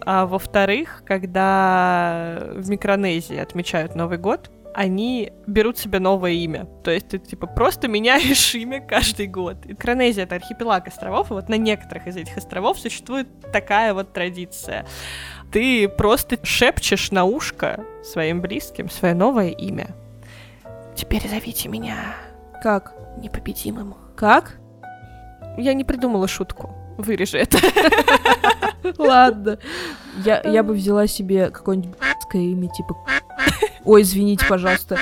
[0.01, 6.65] А во-вторых, когда в Микронезии отмечают Новый год, они берут себе новое имя.
[6.84, 9.65] То есть ты, типа, просто меняешь имя каждый год.
[9.65, 14.86] Микронезия— это архипелаг островов, и вот на некоторых из этих островов существует такая вот традиция.
[15.51, 19.88] Ты просто шепчешь на ушко своим близким свое новое имя.
[20.93, 21.95] Теперь зовите меня
[22.61, 22.93] Как?
[23.17, 23.95] непобедимым.
[24.17, 24.57] Как?
[25.57, 26.74] Я не придумала шутку.
[26.97, 27.57] Вырежи это.
[28.97, 29.57] Ладно.
[30.23, 31.97] Я, я бы взяла себе какое-нибудь
[32.33, 32.97] имя, типа...
[33.83, 34.97] Ой, извините, пожалуйста.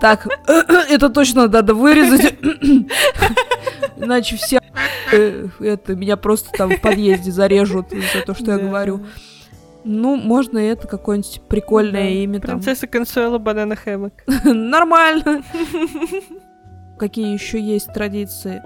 [0.00, 2.34] Так, это точно надо вырезать.
[3.96, 4.60] Иначе все
[5.12, 9.06] э, это меня просто там в подъезде зарежут за то, что я говорю.
[9.84, 12.60] Ну, можно это какое-нибудь прикольное имя там.
[12.60, 14.12] Принцесса Консуэла Банана Хэммок.
[14.44, 15.42] Нормально.
[16.98, 18.62] Какие еще есть традиции?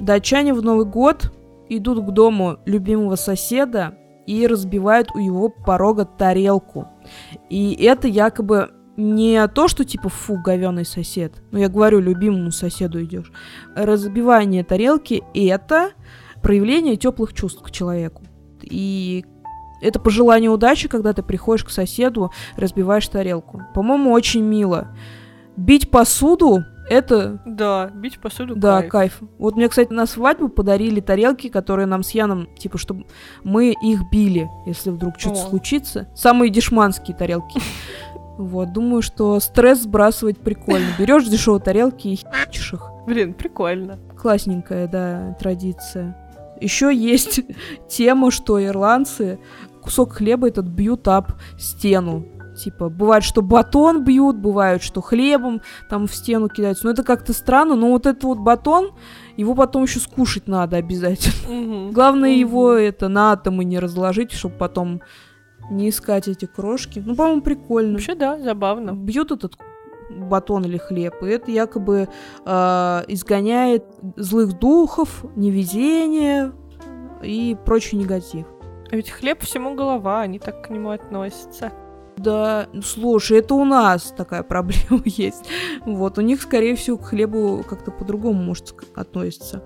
[0.00, 1.32] Датчане в Новый год
[1.68, 6.88] идут к дому любимого соседа и разбивают у его порога тарелку.
[7.48, 11.34] И это якобы не то, что типа фу, говёный сосед.
[11.50, 13.30] Ну, я говорю, любимому соседу идешь.
[13.74, 15.90] Разбивание тарелки это
[16.42, 18.22] проявление теплых чувств к человеку.
[18.62, 19.24] И
[19.82, 23.62] это пожелание удачи, когда ты приходишь к соседу, разбиваешь тарелку.
[23.74, 24.88] По-моему, очень мило.
[25.56, 27.40] Бить посуду это...
[27.44, 28.90] Да, бить посуду Да, кайф.
[28.90, 29.20] кайф.
[29.38, 33.06] Вот мне, кстати, на свадьбу подарили тарелки, которые нам с Яном, типа, чтобы
[33.44, 36.08] мы их били, если вдруг что-то случится.
[36.14, 37.60] Самые дешманские тарелки.
[38.38, 40.86] Вот, думаю, что стресс сбрасывать прикольно.
[40.98, 42.82] Берешь дешевые тарелки и хичешь их.
[43.06, 43.98] Блин, прикольно.
[44.20, 46.16] Классненькая, да, традиция.
[46.60, 47.40] Еще есть
[47.88, 49.38] тема, что ирландцы
[49.80, 52.26] кусок хлеба этот бьют об стену.
[52.56, 56.86] Типа, бывает, что батон бьют, бывает, что хлебом там в стену кидаются.
[56.86, 58.92] Но это как-то странно, но вот этот вот батон,
[59.36, 61.54] его потом еще скушать надо обязательно.
[61.54, 61.92] Мгм.
[61.92, 62.38] Главное Мгм.
[62.40, 65.02] его это на атомы не разложить, чтобы потом
[65.70, 67.02] не искать эти крошки.
[67.04, 67.92] Ну, по-моему, прикольно.
[67.92, 68.92] Вообще, да, забавно.
[68.92, 69.56] Бьют этот
[70.10, 72.08] батон или хлеб, и это якобы
[72.44, 73.84] э, изгоняет
[74.16, 76.52] злых духов, невезение
[77.22, 78.46] и прочий негатив.
[78.90, 81.72] А ведь хлеб всему голова, они так к нему относятся.
[82.16, 85.44] Да, ну, слушай, это у нас такая проблема есть.
[85.84, 89.62] Вот, у них, скорее всего, к хлебу как-то по-другому, может, относится.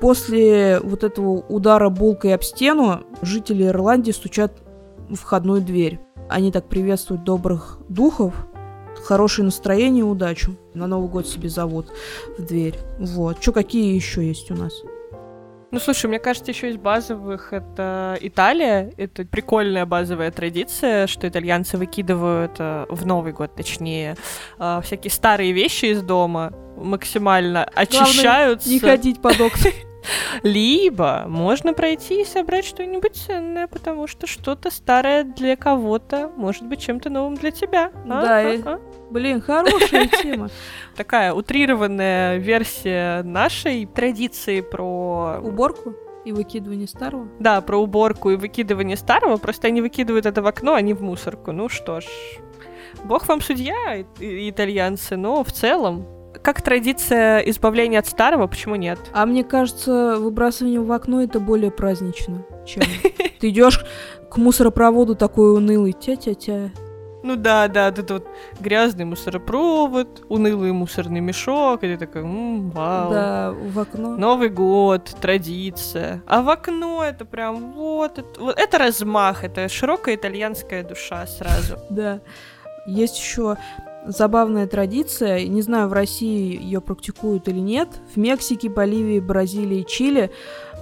[0.00, 4.62] После вот этого удара булкой об стену жители Ирландии стучат
[5.08, 6.00] в входную дверь.
[6.28, 8.32] Они так приветствуют добрых духов,
[9.04, 10.56] хорошее настроение и удачу.
[10.74, 11.88] На Новый год себе зовут
[12.38, 12.78] в дверь.
[12.98, 13.42] Вот.
[13.42, 14.72] Что какие еще есть у нас?
[15.70, 18.92] Ну, слушай, мне кажется, еще из базовых это Италия.
[18.96, 24.16] Это прикольная базовая традиция, что итальянцы выкидывают э, в Новый год, точнее,
[24.58, 28.68] э, всякие старые вещи из дома максимально очищаются.
[28.68, 29.70] Не ходить под окна.
[30.42, 36.80] Либо можно пройти и собрать что-нибудь ценное, потому что что-то старое для кого-то может быть
[36.80, 37.92] чем-то новым для тебя.
[38.08, 38.22] А?
[38.22, 38.80] Да, а?
[39.10, 40.48] Блин, хорошая тема.
[40.96, 45.40] Такая утрированная версия нашей традиции про...
[45.42, 45.94] Уборку?
[46.24, 47.28] И выкидывание старого?
[47.38, 49.36] Да, про уборку и выкидывание старого.
[49.36, 51.50] Просто они выкидывают это в окно, а не в мусорку.
[51.52, 52.04] Ну что ж,
[53.04, 56.06] бог вам судья, итальянцы, но в целом
[56.42, 58.98] как традиция избавления от старого, почему нет?
[59.12, 62.82] А мне кажется, выбрасывание в окно это более празднично, чем
[63.40, 63.84] ты идешь
[64.30, 66.70] к мусоропроводу такой унылый, тя-тя-тя.
[67.22, 68.28] Ну да, да, тут вот
[68.60, 73.10] грязный мусоропровод, унылый мусорный мешок, и ты такой, м-м, вау.
[73.10, 74.16] Да, в окно.
[74.16, 76.22] Новый год, традиция.
[76.26, 81.76] А в окно это прям вот, это, вот, это размах, это широкая итальянская душа сразу.
[81.90, 82.20] Да.
[82.86, 83.56] Есть еще
[84.06, 90.30] забавная традиция, не знаю, в России ее практикуют или нет, в Мексике, Боливии, Бразилии, Чили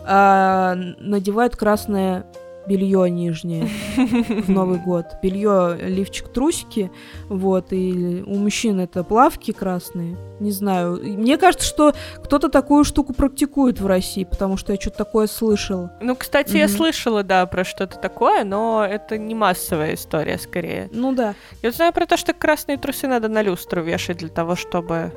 [0.06, 2.26] э, надевают красное
[2.68, 5.06] белье нижнее в Новый год.
[5.22, 6.90] Белье, лифчик, трусики,
[7.28, 11.00] вот, и у мужчин это плавки красные, не знаю.
[11.02, 15.92] Мне кажется, что кто-то такую штуку практикует в России, потому что я что-то такое слышала.
[16.00, 16.58] Ну, кстати, mm-hmm.
[16.58, 20.88] я слышала, да, про что-то такое, но это не массовая история, скорее.
[20.92, 21.34] Ну да.
[21.62, 25.12] Я знаю про то, что красные трусы надо на люстру вешать для того, чтобы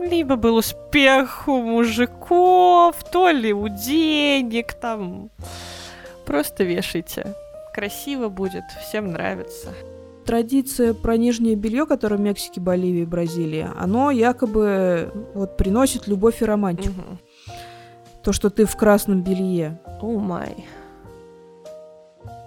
[0.00, 5.30] либо был успех у мужиков, то ли у денег, там
[6.30, 7.34] Просто вешайте.
[7.74, 9.70] Красиво будет, всем нравится.
[10.24, 16.44] Традиция про нижнее белье, которое в Мексике, Боливии, Бразилии, оно якобы вот приносит любовь и
[16.44, 17.00] романтику.
[17.00, 17.54] Угу.
[18.22, 19.80] То, что ты в красном белье.
[20.00, 20.66] О oh май.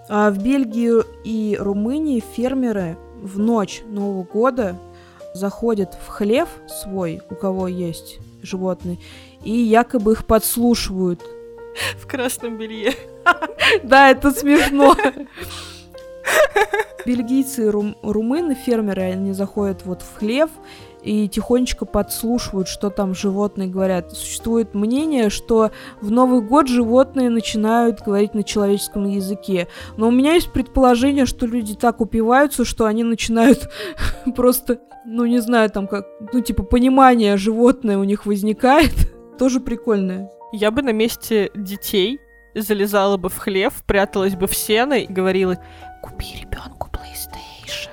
[0.08, 4.78] А в Бельгии и Румынии фермеры в ночь Нового года
[5.34, 8.96] заходят в хлев свой, у кого есть животные,
[9.42, 11.20] и якобы их подслушивают.
[11.98, 12.92] В красном белье.
[13.82, 14.94] Да, это смешно.
[17.06, 20.50] Бельгийцы и рум- румыны, фермеры, они заходят вот в хлев
[21.02, 24.12] и тихонечко подслушивают, что там животные говорят.
[24.12, 25.70] Существует мнение, что
[26.00, 29.68] в Новый год животные начинают говорить на человеческом языке.
[29.98, 33.68] Но у меня есть предположение, что люди так упиваются, что они начинают
[34.34, 38.92] просто, ну не знаю, там как, ну типа понимание животное у них возникает.
[39.38, 40.30] Тоже прикольное.
[40.56, 42.20] Я бы на месте детей
[42.54, 45.58] залезала бы в хлев, пряталась бы в сено и говорила,
[46.00, 47.90] купи ребенку PlayStation.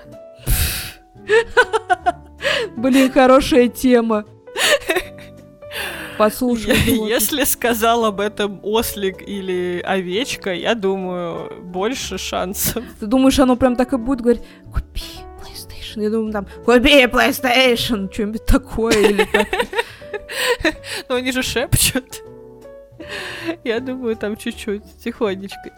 [2.78, 4.26] Блин, хорошая тема.
[6.20, 6.78] Послушай.
[7.10, 12.84] Если сказал об этом ослик или овечка, я думаю, больше шансов.
[13.00, 15.02] Ты думаешь, оно прям так и будет говорить, купи
[15.42, 16.04] PlayStation?
[16.04, 19.48] Я думаю, там, купи PlayStation, что-нибудь такое или так.
[21.10, 22.22] Ну, они же шепчут.
[23.64, 25.72] Я думаю, там чуть-чуть, тихонечко.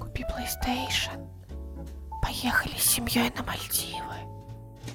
[0.00, 1.28] Купи PlayStation.
[2.22, 4.14] Поехали с семьей на Мальдивы.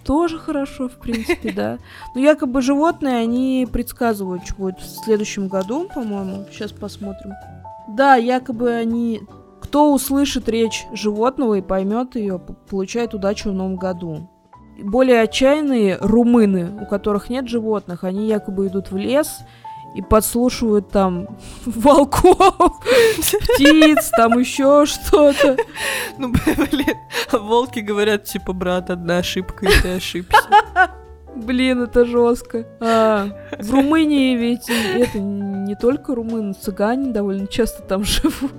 [0.06, 1.78] Тоже хорошо, в принципе, да.
[2.16, 6.46] Но якобы животные, они предсказывают, что будет в следующем году, по-моему.
[6.52, 7.34] Сейчас посмотрим.
[7.90, 9.22] Да, якобы они...
[9.62, 14.30] Кто услышит речь животного и поймет ее, получает удачу в новом году.
[14.82, 19.42] Более отчаянные румыны, у которых нет животных, они якобы идут в лес
[19.96, 21.28] и подслушивают там
[21.66, 22.82] волков,
[23.54, 25.58] птиц, там еще что-то.
[26.18, 26.96] Ну, блин,
[27.32, 30.40] волки говорят, типа, брат, одна ошибка, и ты ошибся.
[31.36, 32.66] Блин, это жестко.
[32.80, 33.30] А,
[33.60, 38.52] в Румынии ведь это не только румыны, цыгане довольно часто там живут.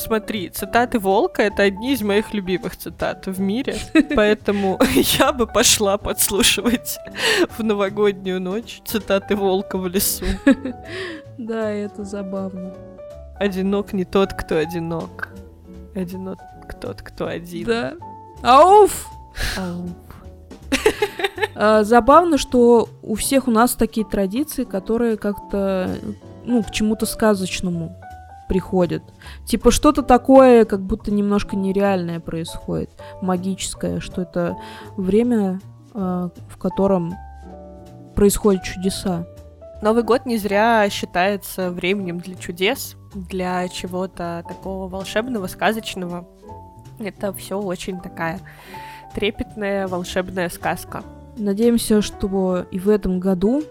[0.00, 3.76] Смотри, цитаты Волка— это одни из моих любимых цитат в мире,
[4.16, 4.78] поэтому
[5.18, 6.98] я бы пошла подслушивать
[7.58, 10.24] в новогоднюю ночь цитаты Волка в лесу.
[11.36, 12.74] Да, это забавно.
[13.38, 15.28] Одинок не тот, кто одинок.
[15.94, 16.38] Одинок
[16.80, 17.66] тот, кто один.
[17.66, 17.94] Да.
[18.42, 19.06] Ауф!
[19.58, 19.90] Ауф.
[21.54, 25.94] А, забавно, что у всех у нас такие традиции, которые как-то
[26.44, 27.99] ну, к чему-то сказочному
[28.50, 29.04] приходит.
[29.46, 32.90] Типа что-то такое, как будто немножко нереальное происходит,
[33.22, 34.56] магическое, что это
[34.96, 35.60] время,
[35.94, 37.14] э, в котором
[38.16, 39.24] происходят чудеса.
[39.82, 46.26] Новый год не зря считается временем для чудес, для чего-то такого волшебного, сказочного.
[46.98, 48.40] Это все очень такая
[49.14, 51.04] трепетная волшебная сказка.
[51.36, 53.62] Надеемся, что и в этом году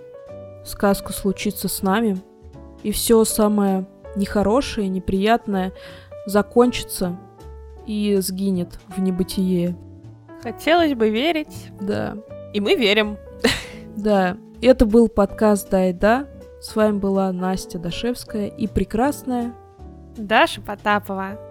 [0.66, 2.18] сказка случится с нами,
[2.82, 5.74] и все самое нехорошее, неприятное
[6.26, 7.18] закончится
[7.86, 9.76] и сгинет в небытие.
[10.42, 11.72] Хотелось бы верить.
[11.82, 12.18] Да.
[12.54, 13.18] И мы верим.
[13.96, 14.38] Да.
[14.62, 16.28] Это был подкаст «Да и да».
[16.62, 19.54] С вами была Настя Дашевская и прекрасная
[20.18, 21.49] Даша Потапова.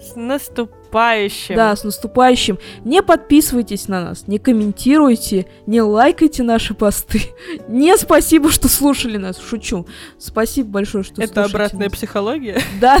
[0.00, 1.56] С наступающим!
[1.56, 2.58] Да, с наступающим.
[2.84, 7.20] Не подписывайтесь на нас, не комментируйте, не лайкайте наши посты.
[7.68, 9.38] Не спасибо, что слушали нас.
[9.38, 9.86] Шучу.
[10.18, 11.92] Спасибо большое, что Это слушаете обратная нас.
[11.92, 12.60] психология?
[12.80, 12.98] Да,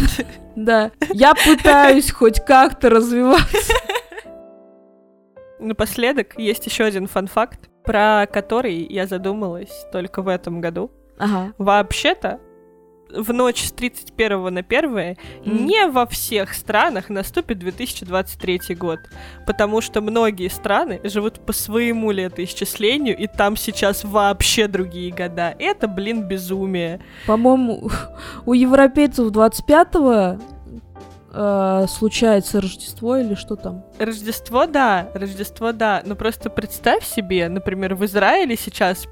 [0.56, 0.90] да.
[1.12, 3.74] Я пытаюсь хоть как-то развиваться.
[5.60, 10.90] Напоследок есть еще один фан-факт, про который я задумалась только в этом году.
[11.18, 11.52] Ага.
[11.58, 12.38] Вообще-то,
[13.10, 15.16] в ночь с 31 на 1 М.
[15.44, 19.00] не во всех странах наступит 2023 год,
[19.46, 25.54] потому что многие страны живут по своему летоисчислению, и там сейчас вообще другие года.
[25.58, 27.00] Это, блин, безумие.
[27.26, 27.90] По-моему,
[28.46, 30.42] у европейцев 25-го
[31.32, 33.84] э, случается Рождество или что там?
[33.98, 39.06] Рождество, да, Рождество, да, но просто представь себе, например, в Израиле сейчас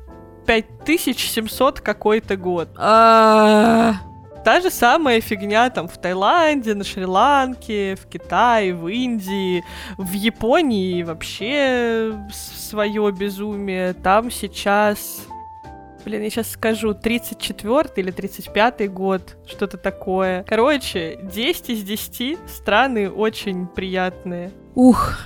[0.47, 2.69] 5700 какой-то год.
[2.77, 3.95] А,
[4.45, 9.65] Та же самая фигня там в Таиланде, на Шри-Ланке, в Китае, в Индии,
[9.99, 13.93] в Японии вообще свое безумие.
[13.95, 15.27] Там сейчас,
[16.05, 20.45] блин, я сейчас скажу, 34 или 35 год, что-то такое.
[20.49, 24.53] Короче, 10 из 10 страны очень приятные.
[24.77, 25.19] Ух,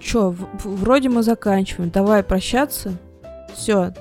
[0.00, 1.90] чё, в- в- вроде мы заканчиваем.
[1.90, 2.94] Давай прощаться.
[3.54, 3.92] Все.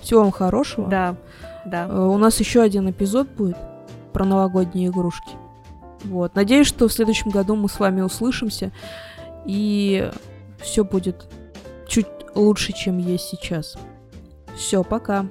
[0.00, 0.88] Всего вам хорошего.
[0.88, 1.16] Да,
[1.64, 1.86] да.
[1.88, 3.56] Э, У нас еще один эпизод будет
[4.12, 5.30] про новогодние игрушки.
[6.04, 6.34] Вот.
[6.34, 8.72] Надеюсь, что в следующем году мы с вами услышимся
[9.44, 10.10] и
[10.58, 11.28] все будет
[11.86, 13.76] чуть лучше, чем есть сейчас.
[14.56, 15.26] Все, пока.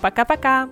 [0.00, 0.68] Пока-пока.